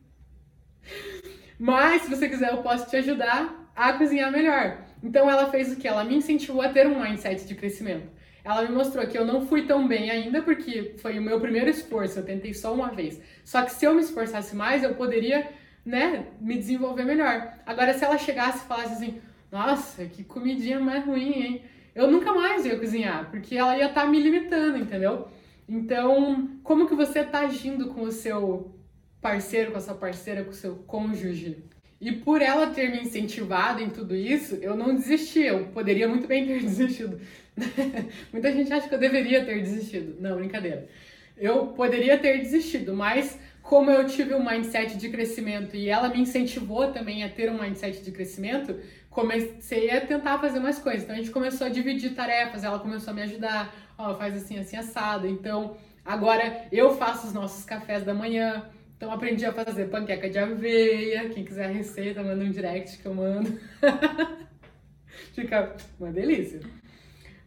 Mas, 1.58 2.02
se 2.02 2.10
você 2.10 2.28
quiser, 2.28 2.50
eu 2.52 2.62
posso 2.62 2.88
te 2.88 2.96
ajudar 2.96 3.70
a 3.76 3.92
cozinhar 3.92 4.32
melhor. 4.32 4.78
Então, 5.02 5.30
ela 5.30 5.50
fez 5.50 5.70
o 5.70 5.76
que? 5.76 5.86
Ela 5.86 6.04
me 6.04 6.16
incentivou 6.16 6.62
a 6.62 6.70
ter 6.70 6.86
um 6.86 7.02
mindset 7.02 7.46
de 7.46 7.54
crescimento. 7.54 8.08
Ela 8.42 8.62
me 8.62 8.74
mostrou 8.74 9.06
que 9.06 9.18
eu 9.18 9.26
não 9.26 9.46
fui 9.46 9.66
tão 9.66 9.86
bem 9.86 10.10
ainda, 10.10 10.40
porque 10.40 10.94
foi 10.98 11.18
o 11.18 11.22
meu 11.22 11.38
primeiro 11.38 11.68
esforço, 11.68 12.18
eu 12.18 12.24
tentei 12.24 12.54
só 12.54 12.72
uma 12.72 12.88
vez. 12.88 13.20
Só 13.44 13.60
que 13.62 13.72
se 13.72 13.84
eu 13.84 13.94
me 13.94 14.00
esforçasse 14.00 14.56
mais, 14.56 14.82
eu 14.82 14.94
poderia, 14.94 15.50
né, 15.84 16.24
me 16.40 16.56
desenvolver 16.56 17.04
melhor. 17.04 17.52
Agora, 17.66 17.92
se 17.92 18.02
ela 18.02 18.16
chegasse 18.16 18.64
e 18.64 18.66
falasse 18.66 18.94
assim, 18.94 19.20
nossa, 19.52 20.06
que 20.06 20.24
comidinha 20.24 20.80
mais 20.80 21.04
ruim, 21.04 21.32
hein? 21.32 21.62
eu 21.94 22.10
nunca 22.10 22.32
mais 22.32 22.64
ia 22.64 22.78
cozinhar, 22.78 23.28
porque 23.30 23.56
ela 23.56 23.76
ia 23.76 23.86
estar 23.86 24.02
tá 24.02 24.06
me 24.06 24.20
limitando, 24.20 24.78
entendeu? 24.78 25.28
Então, 25.72 26.58
como 26.64 26.88
que 26.88 26.96
você 26.96 27.20
está 27.20 27.42
agindo 27.42 27.90
com 27.94 28.02
o 28.02 28.10
seu 28.10 28.74
parceiro, 29.20 29.70
com 29.70 29.78
a 29.78 29.80
sua 29.80 29.94
parceira, 29.94 30.42
com 30.42 30.50
o 30.50 30.52
seu 30.52 30.74
cônjuge? 30.84 31.58
E 32.00 32.10
por 32.10 32.42
ela 32.42 32.66
ter 32.70 32.90
me 32.90 32.98
incentivado 32.98 33.80
em 33.80 33.88
tudo 33.88 34.16
isso, 34.16 34.56
eu 34.56 34.74
não 34.74 34.96
desisti. 34.96 35.42
Eu 35.42 35.66
poderia 35.66 36.08
muito 36.08 36.26
bem 36.26 36.44
ter 36.44 36.58
desistido. 36.60 37.20
Muita 38.32 38.50
gente 38.50 38.72
acha 38.72 38.88
que 38.88 38.94
eu 38.96 38.98
deveria 38.98 39.44
ter 39.44 39.62
desistido. 39.62 40.20
Não, 40.20 40.38
brincadeira. 40.38 40.88
Eu 41.36 41.68
poderia 41.68 42.18
ter 42.18 42.38
desistido, 42.38 42.92
mas 42.92 43.38
como 43.62 43.92
eu 43.92 44.04
tive 44.08 44.34
um 44.34 44.44
mindset 44.44 44.96
de 44.96 45.08
crescimento 45.08 45.76
e 45.76 45.88
ela 45.88 46.08
me 46.08 46.20
incentivou 46.20 46.90
também 46.90 47.22
a 47.22 47.28
ter 47.28 47.48
um 47.48 47.60
mindset 47.60 48.02
de 48.02 48.10
crescimento, 48.10 48.74
comecei 49.08 49.88
a 49.90 50.00
tentar 50.00 50.38
fazer 50.38 50.58
mais 50.58 50.80
coisas. 50.80 51.04
Então 51.04 51.14
a 51.14 51.18
gente 51.18 51.30
começou 51.30 51.68
a 51.68 51.70
dividir 51.70 52.14
tarefas, 52.14 52.64
ela 52.64 52.80
começou 52.80 53.12
a 53.12 53.14
me 53.14 53.22
ajudar, 53.22 53.72
faz 54.16 54.36
assim, 54.36 54.58
assim, 54.58 54.76
assado. 54.76 55.26
Então 55.26 55.76
agora 56.04 56.66
eu 56.72 56.96
faço 56.96 57.26
os 57.26 57.32
nossos 57.32 57.64
cafés 57.64 58.04
da 58.04 58.14
manhã. 58.14 58.68
Então 58.96 59.10
aprendi 59.10 59.46
a 59.46 59.52
fazer 59.52 59.88
panqueca 59.88 60.28
de 60.28 60.38
aveia. 60.38 61.28
Quem 61.30 61.44
quiser 61.44 61.66
a 61.66 61.72
receita, 61.72 62.22
manda 62.22 62.44
um 62.44 62.50
direct 62.50 62.98
que 62.98 63.06
eu 63.06 63.14
mando. 63.14 63.58
Fica 65.34 65.74
uma 65.98 66.12
delícia. 66.12 66.60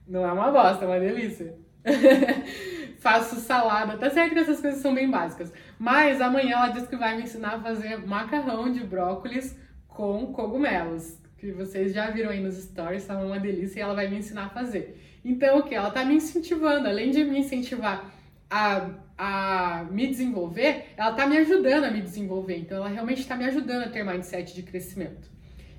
Não 0.08 0.26
é 0.26 0.32
uma 0.32 0.52
bosta, 0.52 0.86
é 0.86 0.88
uma 0.88 1.00
delícia. 1.00 1.56
Faço 3.00 3.36
salada. 3.36 3.98
Tá 3.98 4.10
certo 4.10 4.34
que 4.34 4.40
essas 4.40 4.60
coisas 4.60 4.82
são 4.82 4.94
bem 4.94 5.10
básicas. 5.10 5.52
Mas 5.78 6.22
amanhã 6.22 6.58
ela 6.58 6.70
disse 6.70 6.88
que 6.88 6.96
vai 6.96 7.18
me 7.18 7.24
ensinar 7.24 7.56
a 7.56 7.62
fazer 7.62 7.98
macarrão 7.98 8.72
de 8.72 8.84
brócolis 8.84 9.58
com 9.88 10.34
cogumelos. 10.34 11.20
Que 11.38 11.52
vocês 11.52 11.94
já 11.94 12.10
viram 12.10 12.30
aí 12.30 12.42
nos 12.42 12.56
stories, 12.56 13.06
tá 13.06 13.18
uma 13.18 13.40
delícia 13.40 13.80
e 13.80 13.82
ela 13.82 13.94
vai 13.94 14.08
me 14.08 14.18
ensinar 14.18 14.46
a 14.46 14.50
fazer. 14.50 14.98
Então, 15.24 15.60
o 15.60 15.64
que? 15.64 15.74
Ela 15.74 15.90
tá 15.92 16.04
me 16.04 16.16
incentivando, 16.16 16.88
além 16.88 17.12
de 17.12 17.24
me 17.24 17.40
incentivar 17.40 18.14
a, 18.50 18.90
a 19.18 19.86
me 19.90 20.08
desenvolver, 20.08 20.88
ela 20.98 21.14
tá 21.14 21.26
me 21.26 21.38
ajudando 21.38 21.86
a 21.86 21.92
me 21.92 22.02
desenvolver. 22.02 22.58
Então, 22.58 22.78
ela 22.78 22.90
realmente 22.90 23.22
está 23.22 23.36
me 23.36 23.46
ajudando 23.46 23.84
a 23.84 23.90
ter 23.90 24.04
mindset 24.04 24.54
de 24.54 24.64
crescimento. 24.64 25.32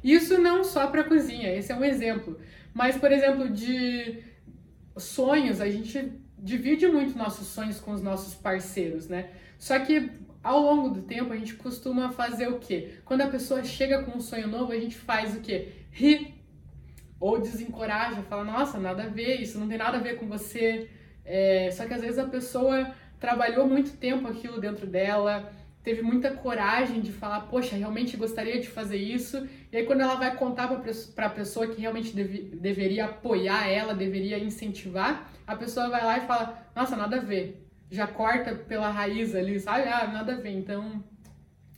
Isso 0.03 0.39
não 0.39 0.65
só 0.65 0.87
para 0.87 1.05
cozinha, 1.05 1.55
esse 1.55 1.73
é 1.73 1.77
um 1.77 1.85
exemplo. 1.85 2.39
Mas, 2.73 2.97
por 2.97 3.13
exemplo, 3.13 3.49
de 3.49 4.23
sonhos, 4.97 5.61
a 5.61 5.71
gente 5.71 6.13
divide 6.39 6.87
muito 6.87 7.17
nossos 7.17 7.47
sonhos 7.47 7.81
com 7.81 7.93
os 7.93 8.03
nossos 8.03 8.35
parceiros, 8.35 9.09
né? 9.09 9.31
Só 9.59 9.79
que 9.79 10.11
ao 10.43 10.61
longo 10.61 10.91
do 10.91 11.03
tempo 11.03 11.33
a 11.33 11.37
gente 11.37 11.55
costuma 11.55 12.13
fazer 12.13 12.49
o 12.49 12.59
quê? 12.59 12.99
Quando 13.05 13.23
a 13.23 13.29
pessoa 13.29 13.65
chega 13.65 14.03
com 14.03 14.19
um 14.19 14.21
sonho 14.21 14.47
novo, 14.47 14.73
a 14.73 14.79
gente 14.79 14.95
faz 14.95 15.35
o 15.35 15.41
quê? 15.41 15.69
Ri 15.91 16.34
ou 17.25 17.41
desencoraja, 17.41 18.21
fala, 18.25 18.45
nossa, 18.45 18.79
nada 18.79 19.05
a 19.05 19.07
ver, 19.07 19.41
isso 19.41 19.59
não 19.59 19.67
tem 19.67 19.79
nada 19.79 19.97
a 19.97 20.01
ver 20.01 20.19
com 20.19 20.27
você. 20.27 20.91
É... 21.25 21.71
Só 21.71 21.87
que 21.87 21.95
às 21.95 22.03
vezes 22.03 22.19
a 22.19 22.27
pessoa 22.27 22.95
trabalhou 23.19 23.67
muito 23.67 23.97
tempo 23.97 24.29
aquilo 24.29 24.61
dentro 24.61 24.87
dela, 24.87 25.51
teve 25.83 26.03
muita 26.03 26.33
coragem 26.33 27.01
de 27.01 27.11
falar, 27.11 27.41
poxa, 27.53 27.77
realmente 27.77 28.15
gostaria 28.15 28.61
de 28.61 28.69
fazer 28.69 28.99
isso. 28.99 29.49
E 29.73 29.77
aí, 29.79 29.87
quando 29.87 30.03
ela 30.03 30.17
vai 30.17 30.37
contar 30.37 30.69
para 31.15 31.27
a 31.27 31.31
pessoa 31.31 31.67
que 31.67 31.81
realmente 31.81 32.15
deve, 32.15 32.43
deveria 32.57 33.07
apoiar 33.07 33.67
ela, 33.69 33.95
deveria 33.95 34.39
incentivar, 34.39 35.31
a 35.47 35.57
pessoa 35.57 35.89
vai 35.89 36.05
lá 36.05 36.19
e 36.19 36.27
fala, 36.27 36.69
nossa, 36.77 36.95
nada 36.95 37.17
a 37.17 37.21
ver. 37.21 37.67
Já 37.91 38.07
corta 38.07 38.55
pela 38.55 38.91
raiz 38.91 39.35
ali, 39.35 39.59
sabe? 39.59 39.89
Ah, 39.89 40.07
nada 40.07 40.35
a 40.35 40.37
ver. 40.37 40.51
Então, 40.51 41.03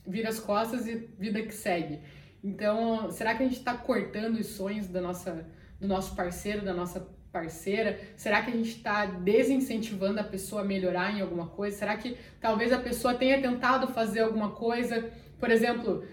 vira 0.05 0.27
as 0.27 0.41
costas 0.41 0.85
e 0.87 1.07
vida 1.17 1.41
que 1.41 1.53
segue. 1.53 1.99
Então, 2.43 3.11
será 3.11 3.35
que 3.35 3.43
a 3.43 3.45
gente 3.45 3.57
está 3.57 3.73
cortando 3.73 4.35
os 4.35 4.47
sonhos 4.47 4.87
da 4.87 5.01
nossa, 5.01 5.45
do 5.79 5.87
nosso 5.87 6.15
parceiro, 6.15 6.63
da 6.63 6.73
nossa 6.73 7.07
parceira? 7.31 7.99
Será 8.15 8.41
que 8.41 8.51
a 8.51 8.53
gente 8.53 8.77
está 8.77 9.05
desincentivando 9.05 10.19
a 10.19 10.23
pessoa 10.23 10.61
a 10.61 10.65
melhorar 10.65 11.15
em 11.15 11.21
alguma 11.21 11.47
coisa? 11.47 11.77
Será 11.77 11.97
que 11.97 12.17
talvez 12.39 12.71
a 12.71 12.79
pessoa 12.79 13.13
tenha 13.13 13.41
tentado 13.41 13.87
fazer 13.87 14.21
alguma 14.21 14.51
coisa? 14.51 15.11
Por 15.39 15.51
exemplo, 15.51 16.03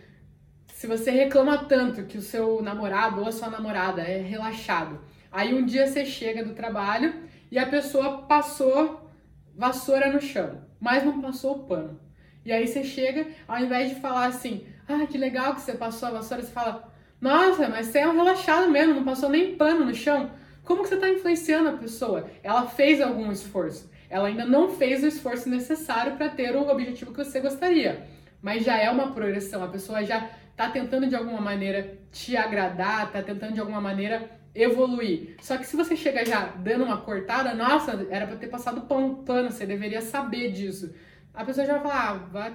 se 0.72 0.86
você 0.86 1.10
reclama 1.10 1.64
tanto 1.64 2.04
que 2.04 2.18
o 2.18 2.22
seu 2.22 2.60
namorado 2.62 3.20
ou 3.20 3.28
a 3.28 3.32
sua 3.32 3.48
namorada 3.48 4.02
é 4.02 4.20
relaxado, 4.20 5.00
aí 5.30 5.54
um 5.54 5.64
dia 5.64 5.86
você 5.86 6.04
chega 6.04 6.44
do 6.44 6.54
trabalho 6.54 7.14
e 7.50 7.58
a 7.58 7.66
pessoa 7.66 8.22
passou 8.22 9.10
vassoura 9.56 10.12
no 10.12 10.20
chão, 10.20 10.62
mas 10.80 11.04
não 11.04 11.20
passou 11.20 11.56
o 11.56 11.64
pano. 11.64 12.00
E 12.44 12.52
aí 12.52 12.66
você 12.66 12.84
chega, 12.84 13.28
ao 13.48 13.58
invés 13.58 13.90
de 13.90 14.00
falar 14.00 14.26
assim, 14.26 14.66
ah, 14.88 15.06
que 15.06 15.18
legal 15.18 15.54
que 15.54 15.60
você 15.60 15.74
passou 15.74 16.08
a 16.08 16.12
vassoura, 16.12 16.42
você 16.42 16.52
fala, 16.52 16.92
nossa, 17.20 17.68
mas 17.68 17.86
você 17.86 18.00
é 18.00 18.08
um 18.08 18.14
relaxado 18.14 18.70
mesmo, 18.70 18.94
não 18.94 19.04
passou 19.04 19.28
nem 19.28 19.56
pano 19.56 19.84
no 19.84 19.94
chão. 19.94 20.30
Como 20.64 20.82
que 20.82 20.88
você 20.88 20.94
está 20.94 21.08
influenciando 21.08 21.68
a 21.70 21.72
pessoa? 21.72 22.28
Ela 22.42 22.66
fez 22.66 23.00
algum 23.00 23.30
esforço. 23.30 23.90
Ela 24.08 24.28
ainda 24.28 24.44
não 24.44 24.70
fez 24.70 25.02
o 25.02 25.06
esforço 25.06 25.48
necessário 25.48 26.16
para 26.16 26.28
ter 26.28 26.54
o 26.54 26.68
objetivo 26.68 27.12
que 27.12 27.24
você 27.24 27.40
gostaria. 27.40 28.06
Mas 28.40 28.64
já 28.64 28.76
é 28.76 28.90
uma 28.90 29.12
progressão. 29.12 29.62
A 29.62 29.68
pessoa 29.68 30.04
já 30.04 30.30
está 30.50 30.70
tentando 30.70 31.06
de 31.06 31.16
alguma 31.16 31.40
maneira 31.40 31.98
te 32.12 32.36
agradar, 32.36 33.06
está 33.06 33.22
tentando 33.22 33.54
de 33.54 33.60
alguma 33.60 33.80
maneira 33.80 34.30
evoluir. 34.54 35.36
Só 35.40 35.56
que 35.56 35.66
se 35.66 35.76
você 35.76 35.96
chega 35.96 36.24
já 36.24 36.46
dando 36.56 36.84
uma 36.84 36.98
cortada, 36.98 37.54
nossa, 37.54 38.06
era 38.10 38.26
para 38.26 38.36
ter 38.36 38.46
passado 38.46 38.82
pano, 38.82 39.50
você 39.50 39.66
deveria 39.66 40.00
saber 40.00 40.52
disso. 40.52 40.94
A 41.32 41.44
pessoa 41.44 41.66
já 41.66 41.78
vai 41.78 41.82
falar, 41.82 42.10
ah, 42.10 42.14
vai 42.30 42.54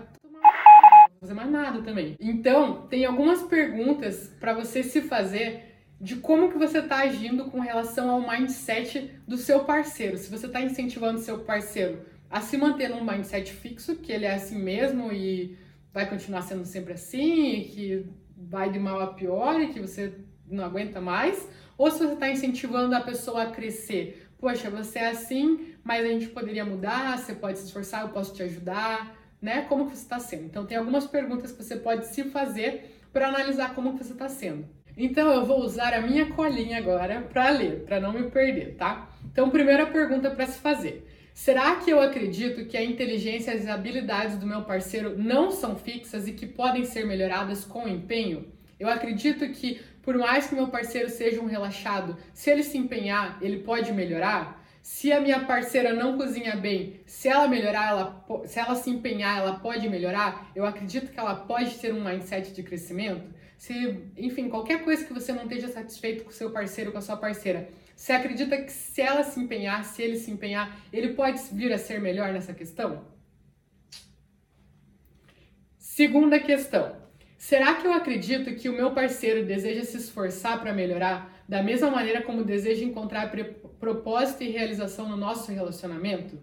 fazer 1.20 1.34
mais 1.34 1.52
nada 1.52 1.82
também. 1.82 2.16
Então, 2.20 2.88
tem 2.88 3.06
algumas 3.06 3.44
perguntas 3.44 4.34
para 4.40 4.54
você 4.54 4.82
se 4.82 5.02
fazer 5.02 5.66
de 6.00 6.16
como 6.16 6.50
que 6.50 6.58
você 6.58 6.80
está 6.80 7.00
agindo 7.00 7.46
com 7.46 7.60
relação 7.60 8.10
ao 8.10 8.22
mindset 8.22 9.12
do 9.28 9.36
seu 9.38 9.66
parceiro. 9.66 10.18
Se 10.18 10.32
você 10.32 10.46
está 10.46 10.62
incentivando 10.62 11.20
seu 11.20 11.40
parceiro 11.40 12.06
a 12.30 12.40
se 12.40 12.56
manter 12.58 12.90
num 12.90 13.04
mindset 13.04 13.52
fixo, 13.52 13.98
que 13.98 14.12
ele 14.12 14.26
é 14.26 14.34
assim 14.34 14.58
mesmo 14.58 15.12
e 15.12 15.58
vai 15.94 16.10
continuar 16.10 16.44
sendo 16.44 16.64
sempre 16.64 16.94
assim, 16.94 17.64
que 17.64 18.06
vai 18.38 18.72
de 18.72 18.80
mal 18.80 19.02
a 19.02 19.08
pior 19.08 19.60
e 19.60 19.68
que 19.68 19.82
você 19.82 20.14
não 20.50 20.64
aguenta 20.64 21.02
mais, 21.02 21.50
ou 21.78 21.92
se 21.92 22.00
você 22.00 22.14
está 22.14 22.30
incentivando 22.30 22.96
a 22.96 23.02
pessoa 23.02 23.44
a 23.44 23.52
crescer. 23.52 24.28
Poxa, 24.38 24.70
você 24.70 25.00
é 25.00 25.10
assim, 25.10 25.74
mas 25.84 26.06
a 26.06 26.08
gente 26.08 26.28
poderia 26.28 26.64
mudar, 26.64 27.18
você 27.18 27.34
pode 27.34 27.60
se 27.60 27.66
esforçar, 27.66 28.04
eu 28.04 28.10
posso 28.10 28.34
te 28.34 28.42
ajudar, 28.42 29.19
né? 29.42 29.62
Como 29.68 29.90
que 29.90 29.98
você 29.98 30.04
está 30.04 30.20
sendo? 30.20 30.46
Então 30.46 30.66
tem 30.66 30.78
algumas 30.78 31.08
perguntas 31.08 31.52
que 31.52 31.64
você 31.64 31.76
pode 31.76 32.08
se 32.08 32.24
fazer 32.26 32.98
para 33.12 33.28
analisar 33.28 33.74
como 33.74 33.98
que 33.98 34.04
você 34.04 34.14
está 34.14 34.30
sendo. 34.30 34.68
Então 34.98 35.32
eu 35.32 35.46
vou 35.46 35.62
usar 35.62 35.94
a 35.94 36.02
minha 36.02 36.26
colinha 36.28 36.78
agora 36.78 37.22
para 37.22 37.50
ler, 37.50 37.86
para 37.86 38.00
não 38.00 38.12
me 38.12 38.30
perder, 38.30 38.76
tá? 38.76 39.10
Então, 39.32 39.50
primeira 39.50 39.86
pergunta 39.86 40.30
para 40.30 40.46
se 40.46 40.60
fazer. 40.60 41.08
Será 41.34 41.78
que 41.78 41.90
eu 41.90 42.02
acredito 42.02 42.66
que 42.66 42.76
a 42.76 42.84
inteligência 42.84 43.54
e 43.54 43.58
as 43.58 43.68
habilidades 43.68 44.38
do 44.38 44.46
meu 44.46 44.64
parceiro 44.64 45.18
não 45.18 45.52
são 45.52 45.78
fixas 45.78 46.28
e 46.28 46.34
que 46.34 46.46
podem 46.46 46.84
ser 46.84 47.06
melhoradas 47.06 47.64
com 47.64 47.88
empenho? 47.88 48.52
Eu 48.78 48.90
acredito 48.90 49.48
que, 49.50 49.80
por 50.02 50.18
mais 50.18 50.48
que 50.48 50.56
meu 50.56 50.68
parceiro 50.68 51.10
seja 51.10 51.40
um 51.40 51.46
relaxado, 51.46 52.18
se 52.34 52.50
ele 52.50 52.64
se 52.64 52.78
empenhar, 52.78 53.38
ele 53.42 53.60
pode 53.60 53.94
melhorar? 53.94 54.59
Se 54.92 55.14
a 55.14 55.22
minha 55.22 55.46
parceira 55.46 55.94
não 55.94 56.18
cozinha 56.18 56.56
bem, 56.56 57.00
se 57.06 57.28
ela 57.28 57.48
melhorar, 57.48 57.90
ela, 57.90 58.26
se 58.48 58.60
ela 58.60 58.76
se 58.76 58.90
empenhar, 58.90 59.38
ela 59.38 59.60
pode 59.60 59.88
melhorar? 59.88 60.52
Eu 60.56 60.66
acredito 60.66 61.12
que 61.12 61.20
ela 61.20 61.36
pode 61.36 61.78
ter 61.78 61.94
um 61.94 62.04
mindset 62.04 62.52
de 62.52 62.64
crescimento? 62.64 63.32
se, 63.56 63.74
enfim, 64.18 64.50
qualquer 64.50 64.84
coisa 64.84 65.06
que 65.06 65.14
você 65.14 65.34
não 65.34 65.44
esteja 65.44 65.68
satisfeito 65.68 66.24
com 66.24 66.32
seu 66.32 66.50
parceiro, 66.50 66.92
com 66.92 66.98
a 66.98 67.02
sua 67.02 67.18
parceira, 67.18 67.70
você 67.96 68.14
acredita 68.14 68.58
que 68.58 68.72
se 68.72 69.02
ela 69.02 69.22
se 69.24 69.38
empenhar, 69.40 69.84
se 69.84 70.02
ele 70.02 70.18
se 70.18 70.32
empenhar, 70.32 70.80
ele 70.92 71.14
pode 71.14 71.40
vir 71.52 71.72
a 71.72 71.78
ser 71.78 72.00
melhor 72.00 72.32
nessa 72.32 72.54
questão? 72.54 73.06
Segunda 75.78 76.40
questão. 76.40 76.96
Será 77.38 77.76
que 77.76 77.86
eu 77.86 77.94
acredito 77.94 78.56
que 78.56 78.70
o 78.70 78.74
meu 78.74 78.92
parceiro 78.92 79.46
deseja 79.46 79.84
se 79.84 79.98
esforçar 79.98 80.60
para 80.62 80.74
melhorar 80.74 81.39
da 81.50 81.64
mesma 81.64 81.90
maneira 81.90 82.22
como 82.22 82.44
deseja 82.44 82.86
encontrar 82.86 83.32
propósito 83.80 84.44
e 84.44 84.52
realização 84.52 85.10
no 85.10 85.18
nosso 85.18 85.52
relacionamento? 85.52 86.40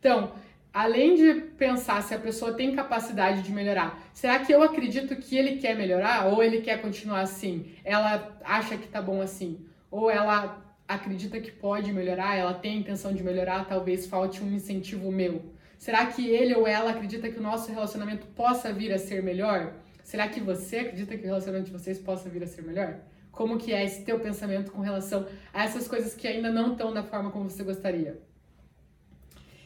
Então, 0.00 0.32
além 0.72 1.14
de 1.14 1.40
pensar 1.56 2.02
se 2.02 2.12
a 2.12 2.18
pessoa 2.18 2.52
tem 2.54 2.74
capacidade 2.74 3.42
de 3.42 3.52
melhorar, 3.52 4.02
será 4.12 4.40
que 4.40 4.52
eu 4.52 4.60
acredito 4.60 5.14
que 5.14 5.38
ele 5.38 5.58
quer 5.58 5.76
melhorar 5.76 6.26
ou 6.26 6.42
ele 6.42 6.62
quer 6.62 6.82
continuar 6.82 7.20
assim? 7.20 7.72
Ela 7.84 8.36
acha 8.44 8.76
que 8.76 8.88
tá 8.88 9.00
bom 9.00 9.22
assim? 9.22 9.64
Ou 9.88 10.10
ela 10.10 10.60
acredita 10.88 11.38
que 11.38 11.52
pode 11.52 11.92
melhorar, 11.92 12.34
ela 12.34 12.52
tem 12.52 12.72
a 12.72 12.80
intenção 12.80 13.12
de 13.12 13.22
melhorar, 13.22 13.68
talvez 13.68 14.08
falte 14.08 14.42
um 14.42 14.52
incentivo 14.52 15.12
meu? 15.12 15.54
Será 15.78 16.06
que 16.06 16.28
ele 16.28 16.56
ou 16.56 16.66
ela 16.66 16.90
acredita 16.90 17.30
que 17.30 17.38
o 17.38 17.42
nosso 17.42 17.70
relacionamento 17.70 18.26
possa 18.26 18.72
vir 18.72 18.92
a 18.92 18.98
ser 18.98 19.22
melhor? 19.22 19.74
Será 20.02 20.26
que 20.26 20.40
você 20.40 20.78
acredita 20.78 21.16
que 21.16 21.22
o 21.22 21.26
relacionamento 21.26 21.70
de 21.70 21.78
vocês 21.78 22.00
possa 22.00 22.28
vir 22.28 22.42
a 22.42 22.48
ser 22.48 22.62
melhor? 22.62 22.98
Como 23.30 23.58
que 23.58 23.72
é 23.72 23.84
esse 23.84 24.04
teu 24.04 24.20
pensamento 24.20 24.72
com 24.72 24.80
relação 24.80 25.26
a 25.52 25.64
essas 25.64 25.86
coisas 25.86 26.14
que 26.14 26.26
ainda 26.26 26.50
não 26.50 26.72
estão 26.72 26.92
da 26.92 27.02
forma 27.02 27.30
como 27.30 27.48
você 27.48 27.62
gostaria? 27.62 28.20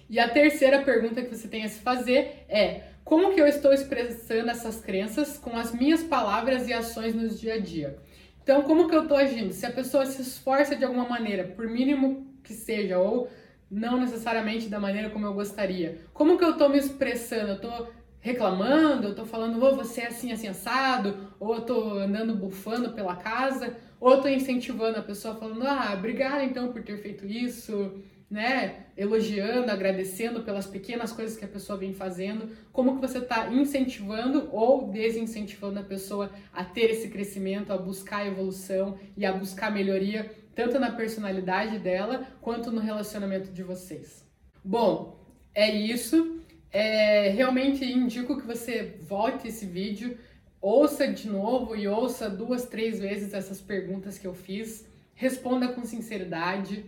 E 0.08 0.18
a 0.18 0.28
terceira 0.28 0.82
pergunta 0.82 1.22
que 1.22 1.34
você 1.34 1.48
tem 1.48 1.64
a 1.64 1.68
se 1.68 1.80
fazer 1.80 2.44
é: 2.48 2.82
como 3.04 3.34
que 3.34 3.40
eu 3.40 3.46
estou 3.46 3.72
expressando 3.72 4.50
essas 4.50 4.80
crenças 4.80 5.38
com 5.38 5.56
as 5.56 5.72
minhas 5.72 6.02
palavras 6.02 6.68
e 6.68 6.72
ações 6.72 7.14
no 7.14 7.28
dia 7.28 7.54
a 7.54 7.58
dia? 7.58 7.98
Então, 8.42 8.62
como 8.62 8.88
que 8.88 8.94
eu 8.94 9.04
estou 9.04 9.16
agindo? 9.16 9.52
Se 9.52 9.64
a 9.64 9.72
pessoa 9.72 10.04
se 10.04 10.20
esforça 10.20 10.76
de 10.76 10.84
alguma 10.84 11.08
maneira, 11.08 11.44
por 11.44 11.66
mínimo 11.66 12.26
que 12.42 12.52
seja, 12.52 12.98
ou 12.98 13.28
não 13.70 13.98
necessariamente 13.98 14.68
da 14.68 14.78
maneira 14.78 15.08
como 15.08 15.26
eu 15.26 15.32
gostaria, 15.32 15.98
como 16.12 16.36
que 16.36 16.44
eu 16.44 16.50
estou 16.50 16.68
me 16.68 16.78
expressando? 16.78 17.48
Eu 17.48 17.56
estou 17.56 17.90
reclamando, 18.24 19.08
eu 19.08 19.10
estou 19.10 19.26
falando, 19.26 19.62
oh, 19.62 19.76
você 19.76 20.00
é 20.00 20.06
assim, 20.06 20.32
assim, 20.32 20.48
assado, 20.48 21.14
ou 21.38 21.52
eu 21.56 21.60
estou 21.60 21.98
andando 21.98 22.34
bufando 22.34 22.92
pela 22.92 23.16
casa, 23.16 23.76
ou 24.00 24.12
eu 24.12 24.16
estou 24.16 24.30
incentivando 24.30 24.98
a 24.98 25.02
pessoa 25.02 25.34
falando, 25.34 25.62
ah, 25.66 25.92
obrigada 25.92 26.42
então 26.42 26.72
por 26.72 26.82
ter 26.82 26.96
feito 26.96 27.26
isso, 27.26 28.02
né, 28.30 28.86
elogiando, 28.96 29.70
agradecendo 29.70 30.42
pelas 30.42 30.66
pequenas 30.66 31.12
coisas 31.12 31.36
que 31.36 31.44
a 31.44 31.48
pessoa 31.48 31.78
vem 31.78 31.92
fazendo, 31.92 32.48
como 32.72 32.94
que 32.94 33.06
você 33.06 33.18
está 33.18 33.52
incentivando 33.52 34.48
ou 34.52 34.90
desincentivando 34.90 35.80
a 35.80 35.82
pessoa 35.82 36.30
a 36.50 36.64
ter 36.64 36.92
esse 36.92 37.10
crescimento, 37.10 37.74
a 37.74 37.76
buscar 37.76 38.26
evolução 38.26 38.98
e 39.18 39.26
a 39.26 39.34
buscar 39.34 39.70
melhoria, 39.70 40.34
tanto 40.54 40.78
na 40.78 40.90
personalidade 40.90 41.78
dela 41.78 42.26
quanto 42.40 42.72
no 42.72 42.80
relacionamento 42.80 43.52
de 43.52 43.62
vocês. 43.62 44.26
Bom, 44.64 45.20
é 45.54 45.70
isso. 45.70 46.33
É, 46.74 47.28
realmente 47.28 47.84
indico 47.84 48.38
que 48.38 48.46
você 48.46 48.96
volte 49.00 49.48
esse 49.48 49.64
vídeo, 49.64 50.18
ouça 50.60 51.06
de 51.06 51.28
novo 51.28 51.76
e 51.76 51.86
ouça 51.86 52.28
duas, 52.28 52.66
três 52.66 52.98
vezes 52.98 53.32
essas 53.32 53.60
perguntas 53.60 54.18
que 54.18 54.26
eu 54.26 54.34
fiz, 54.34 54.84
responda 55.14 55.68
com 55.68 55.84
sinceridade 55.84 56.84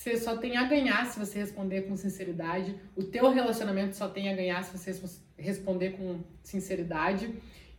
você 0.00 0.16
só 0.16 0.34
tem 0.34 0.56
a 0.56 0.64
ganhar 0.64 1.04
se 1.04 1.18
você 1.18 1.38
responder 1.38 1.82
com 1.82 1.94
sinceridade. 1.94 2.74
O 2.96 3.02
teu 3.02 3.30
relacionamento 3.30 3.94
só 3.94 4.08
tem 4.08 4.30
a 4.30 4.34
ganhar 4.34 4.64
se 4.64 4.76
você 4.76 4.98
responder 5.36 5.90
com 5.90 6.20
sinceridade. 6.42 7.34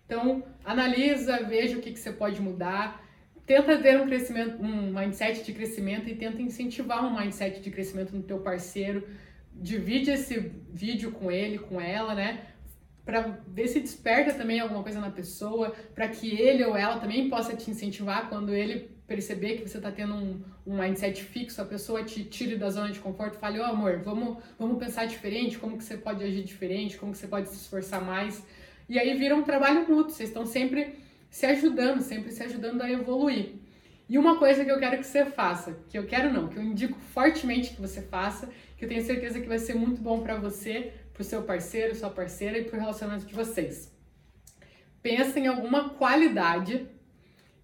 Então, 0.05 0.43
analisa, 0.63 1.41
veja 1.43 1.77
o 1.77 1.81
que, 1.81 1.91
que 1.91 1.99
você 1.99 2.11
pode 2.11 2.39
mudar. 2.39 3.03
Tenta 3.43 3.75
ter 3.79 3.99
um 3.99 4.05
crescimento, 4.05 4.61
um 4.61 4.93
mindset 4.93 5.43
de 5.43 5.51
crescimento 5.51 6.07
e 6.07 6.15
tenta 6.15 6.39
incentivar 6.43 7.03
um 7.03 7.19
mindset 7.19 7.59
de 7.59 7.71
crescimento 7.71 8.15
no 8.15 8.21
teu 8.21 8.39
parceiro. 8.39 9.03
Divide 9.53 10.11
esse 10.11 10.51
vídeo 10.73 11.11
com 11.11 11.31
ele, 11.31 11.59
com 11.59 11.79
ela, 11.79 12.15
né? 12.15 12.47
Para 13.05 13.39
ver 13.47 13.67
se 13.67 13.79
desperta 13.79 14.33
também 14.33 14.59
alguma 14.59 14.83
coisa 14.83 14.99
na 14.99 15.09
pessoa, 15.09 15.75
para 15.93 16.07
que 16.07 16.29
ele 16.39 16.63
ou 16.63 16.75
ela 16.75 16.99
também 16.99 17.29
possa 17.29 17.55
te 17.55 17.69
incentivar 17.69 18.29
quando 18.29 18.53
ele 18.53 18.89
perceber 19.11 19.57
que 19.57 19.67
você 19.67 19.77
está 19.77 19.91
tendo 19.91 20.13
um, 20.13 20.41
um 20.65 20.77
mindset 20.79 21.21
fixo, 21.21 21.61
a 21.61 21.65
pessoa 21.65 22.01
te 22.03 22.23
tire 22.23 22.55
da 22.55 22.69
zona 22.69 22.91
de 22.91 22.99
conforto, 22.99 23.37
fale, 23.37 23.59
ô 23.59 23.63
oh, 23.63 23.65
amor, 23.65 24.01
vamos, 24.01 24.37
vamos 24.57 24.77
pensar 24.77 25.05
diferente, 25.05 25.57
como 25.57 25.77
que 25.77 25.83
você 25.83 25.97
pode 25.97 26.23
agir 26.23 26.43
diferente, 26.43 26.97
como 26.97 27.11
que 27.11 27.17
você 27.17 27.27
pode 27.27 27.49
se 27.49 27.55
esforçar 27.55 28.01
mais. 28.01 28.41
E 28.87 28.97
aí 28.97 29.17
vira 29.17 29.35
um 29.35 29.43
trabalho 29.43 29.81
mútuo, 29.81 30.11
vocês 30.11 30.29
estão 30.29 30.45
sempre 30.45 30.95
se 31.29 31.45
ajudando, 31.45 32.01
sempre 32.01 32.31
se 32.31 32.41
ajudando 32.43 32.81
a 32.81 32.89
evoluir. 32.89 33.55
E 34.07 34.17
uma 34.17 34.37
coisa 34.37 34.63
que 34.65 34.71
eu 34.71 34.79
quero 34.79 34.97
que 34.97 35.05
você 35.05 35.25
faça, 35.25 35.77
que 35.89 35.97
eu 35.97 36.05
quero 36.05 36.31
não, 36.31 36.47
que 36.47 36.57
eu 36.57 36.63
indico 36.63 36.97
fortemente 37.13 37.73
que 37.73 37.81
você 37.81 38.01
faça, 38.01 38.49
que 38.81 38.85
eu 38.85 38.89
tenho 38.89 39.05
certeza 39.05 39.39
que 39.39 39.47
vai 39.47 39.59
ser 39.59 39.75
muito 39.75 40.01
bom 40.01 40.23
para 40.23 40.37
você, 40.37 40.91
para 41.13 41.21
o 41.21 41.23
seu 41.23 41.43
parceiro, 41.43 41.93
sua 41.93 42.09
parceira 42.09 42.57
e 42.57 42.63
para 42.63 42.77
o 42.77 42.79
relacionamento 42.79 43.27
de 43.27 43.33
vocês. 43.35 43.95
Pensa 45.03 45.39
em 45.39 45.45
alguma 45.45 45.91
qualidade 45.91 46.87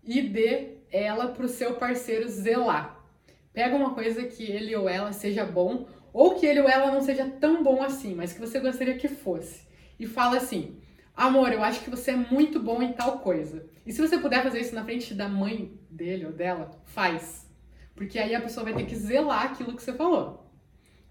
e 0.03 0.21
dê 0.21 0.75
ela 0.91 1.29
para 1.29 1.43
o 1.43 1.49
seu 1.49 1.73
parceiro 1.73 2.29
zelar. 2.29 3.03
Pega 3.51 3.75
uma 3.75 3.95
coisa 3.95 4.25
que 4.25 4.43
ele 4.43 4.75
ou 4.75 4.87
ela 4.87 5.11
seja 5.11 5.43
bom, 5.43 5.87
ou 6.13 6.35
que 6.35 6.45
ele 6.45 6.61
ou 6.61 6.69
ela 6.69 6.91
não 6.91 7.01
seja 7.01 7.25
tão 7.27 7.63
bom 7.63 7.81
assim, 7.81 8.13
mas 8.13 8.31
que 8.31 8.39
você 8.39 8.59
gostaria 8.59 8.95
que 8.95 9.07
fosse. 9.07 9.67
E 9.99 10.05
fala 10.05 10.37
assim: 10.37 10.79
Amor, 11.15 11.51
eu 11.51 11.63
acho 11.63 11.83
que 11.83 11.89
você 11.89 12.11
é 12.11 12.15
muito 12.15 12.59
bom 12.59 12.79
em 12.79 12.93
tal 12.93 13.21
coisa. 13.21 13.67
E 13.87 13.91
se 13.91 13.99
você 13.99 14.19
puder 14.19 14.43
fazer 14.43 14.59
isso 14.59 14.75
na 14.75 14.85
frente 14.85 15.15
da 15.15 15.27
mãe 15.27 15.79
dele 15.89 16.27
ou 16.27 16.31
dela, 16.31 16.79
faz. 16.85 17.49
Porque 17.95 18.19
aí 18.19 18.35
a 18.35 18.41
pessoa 18.41 18.65
vai 18.65 18.75
ter 18.75 18.85
que 18.85 18.95
zelar 18.95 19.45
aquilo 19.45 19.75
que 19.75 19.81
você 19.81 19.93
falou. 19.93 20.46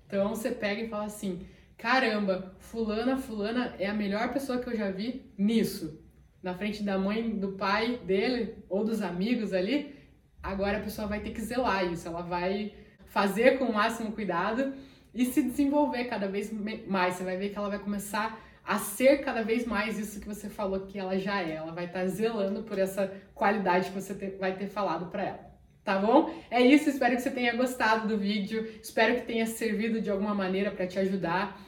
Então 0.07 0.29
você 0.29 0.51
pega 0.51 0.83
e 0.83 0.89
fala 0.89 1.05
assim: 1.05 1.47
caramba, 1.77 2.55
fulana, 2.59 3.17
fulana 3.17 3.75
é 3.79 3.87
a 3.87 3.95
melhor 3.95 4.33
pessoa 4.33 4.59
que 4.59 4.69
eu 4.69 4.77
já 4.77 4.91
vi 4.91 5.33
nisso 5.37 6.07
na 6.47 6.55
frente 6.55 6.83
da 6.85 6.97
mãe, 6.97 7.37
do 7.37 7.53
pai 7.53 7.99
dele 8.05 8.63
ou 8.69 8.85
dos 8.85 9.03
amigos 9.03 9.53
ali, 9.53 9.97
agora 10.41 10.79
a 10.79 10.81
pessoa 10.81 11.09
vai 11.09 11.19
ter 11.19 11.31
que 11.31 11.41
zelar 11.41 11.85
isso, 11.93 12.07
ela 12.07 12.23
vai 12.23 12.73
fazer 13.07 13.59
com 13.59 13.65
o 13.65 13.75
máximo 13.75 14.13
cuidado 14.13 14.73
e 15.13 15.25
se 15.25 15.43
desenvolver 15.43 16.05
cada 16.05 16.29
vez 16.29 16.53
mais. 16.87 17.15
Você 17.15 17.25
vai 17.25 17.37
ver 17.37 17.49
que 17.49 17.59
ela 17.59 17.69
vai 17.69 17.81
começar 17.81 18.41
a 18.65 18.79
ser 18.79 19.25
cada 19.25 19.43
vez 19.43 19.67
mais 19.67 19.99
isso 19.99 20.21
que 20.21 20.29
você 20.29 20.49
falou 20.49 20.81
que 20.81 20.99
ela 20.99 21.19
já 21.19 21.43
é. 21.43 21.55
Ela 21.55 21.73
vai 21.73 21.87
estar 21.87 22.01
tá 22.01 22.07
zelando 22.07 22.63
por 22.63 22.79
essa 22.79 23.13
qualidade 23.35 23.91
que 23.91 24.01
você 24.01 24.15
vai 24.39 24.57
ter 24.57 24.69
falado 24.69 25.07
para 25.07 25.25
ela. 25.25 25.46
Tá 25.87 26.01
bom? 26.01 26.35
É 26.51 26.61
isso, 26.61 26.91
espero 26.91 27.15
que 27.15 27.23
você 27.23 27.31
tenha 27.31 27.55
gostado 27.55 28.09
do 28.09 28.19
vídeo, 28.19 28.69
espero 28.83 29.15
que 29.15 29.21
tenha 29.23 29.47
servido 29.47 30.01
de 30.01 30.11
alguma 30.11 30.35
maneira 30.35 30.73
para 30.73 30.85
te 30.85 30.99
ajudar. 30.99 31.65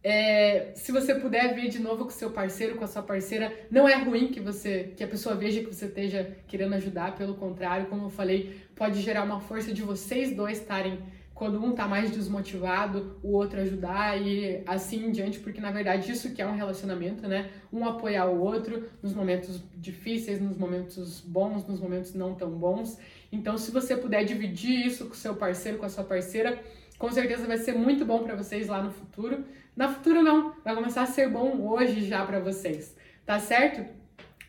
É, 0.00 0.70
se 0.76 0.92
você 0.92 1.12
puder 1.16 1.56
ver 1.56 1.68
de 1.68 1.80
novo 1.80 2.04
com 2.04 2.10
seu 2.10 2.30
parceiro, 2.30 2.76
com 2.76 2.84
a 2.84 2.86
sua 2.86 3.02
parceira, 3.02 3.52
não 3.68 3.88
é 3.88 3.96
ruim 3.96 4.28
que 4.28 4.38
você 4.38 4.92
que 4.96 5.02
a 5.02 5.08
pessoa 5.08 5.34
veja 5.34 5.58
que 5.58 5.74
você 5.74 5.86
esteja 5.86 6.36
querendo 6.46 6.74
ajudar, 6.74 7.16
pelo 7.16 7.34
contrário, 7.34 7.86
como 7.86 8.04
eu 8.04 8.10
falei, 8.10 8.60
pode 8.76 9.00
gerar 9.00 9.24
uma 9.24 9.40
força 9.40 9.74
de 9.74 9.82
vocês 9.82 10.36
dois 10.36 10.58
estarem 10.58 11.00
quando 11.38 11.64
um 11.64 11.70
tá 11.70 11.86
mais 11.86 12.10
desmotivado, 12.10 13.16
o 13.22 13.30
outro 13.30 13.60
ajudar 13.60 14.20
e 14.20 14.60
assim 14.66 15.06
em 15.06 15.12
diante, 15.12 15.38
porque 15.38 15.60
na 15.60 15.70
verdade 15.70 16.10
isso 16.10 16.34
que 16.34 16.42
é 16.42 16.46
um 16.46 16.56
relacionamento, 16.56 17.28
né? 17.28 17.48
Um 17.72 17.86
apoiar 17.86 18.26
o 18.26 18.40
outro 18.40 18.88
nos 19.00 19.14
momentos 19.14 19.62
difíceis, 19.76 20.40
nos 20.40 20.56
momentos 20.56 21.20
bons, 21.20 21.64
nos 21.64 21.78
momentos 21.78 22.12
não 22.12 22.34
tão 22.34 22.50
bons. 22.50 22.98
Então, 23.30 23.56
se 23.56 23.70
você 23.70 23.96
puder 23.96 24.24
dividir 24.24 24.84
isso 24.84 25.06
com 25.06 25.14
seu 25.14 25.36
parceiro, 25.36 25.78
com 25.78 25.86
a 25.86 25.88
sua 25.88 26.02
parceira, 26.02 26.60
com 26.98 27.08
certeza 27.12 27.46
vai 27.46 27.58
ser 27.58 27.72
muito 27.72 28.04
bom 28.04 28.24
para 28.24 28.34
vocês 28.34 28.66
lá 28.66 28.82
no 28.82 28.90
futuro. 28.90 29.44
Na 29.76 29.88
futuro 29.88 30.24
não, 30.24 30.54
vai 30.64 30.74
começar 30.74 31.02
a 31.02 31.06
ser 31.06 31.28
bom 31.30 31.56
hoje 31.68 32.04
já 32.04 32.26
para 32.26 32.40
vocês, 32.40 32.96
tá 33.24 33.38
certo? 33.38 33.88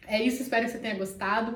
É 0.08 0.20
isso, 0.24 0.42
espero 0.42 0.66
que 0.66 0.72
você 0.72 0.80
tenha 0.80 0.96
gostado. 0.96 1.56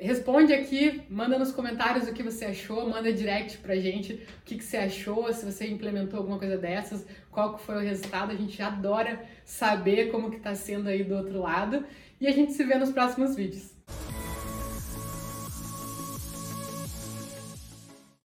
Responde 0.00 0.52
aqui, 0.52 1.02
manda 1.10 1.38
nos 1.38 1.50
comentários 1.50 2.08
o 2.08 2.12
que 2.12 2.22
você 2.22 2.44
achou, 2.44 2.88
manda 2.88 3.12
direct 3.12 3.58
pra 3.58 3.74
gente 3.74 4.12
o 4.12 4.44
que, 4.44 4.56
que 4.56 4.64
você 4.64 4.76
achou, 4.76 5.32
se 5.32 5.44
você 5.44 5.66
implementou 5.66 6.18
alguma 6.20 6.38
coisa 6.38 6.56
dessas, 6.56 7.04
qual 7.30 7.58
foi 7.58 7.76
o 7.76 7.80
resultado. 7.80 8.30
A 8.30 8.36
gente 8.36 8.60
adora 8.62 9.24
saber 9.44 10.10
como 10.10 10.30
que 10.30 10.38
tá 10.38 10.54
sendo 10.54 10.88
aí 10.88 11.02
do 11.02 11.16
outro 11.16 11.40
lado. 11.40 11.84
E 12.20 12.26
a 12.26 12.32
gente 12.32 12.52
se 12.52 12.64
vê 12.64 12.76
nos 12.76 12.92
próximos 12.92 13.34
vídeos. 13.34 13.77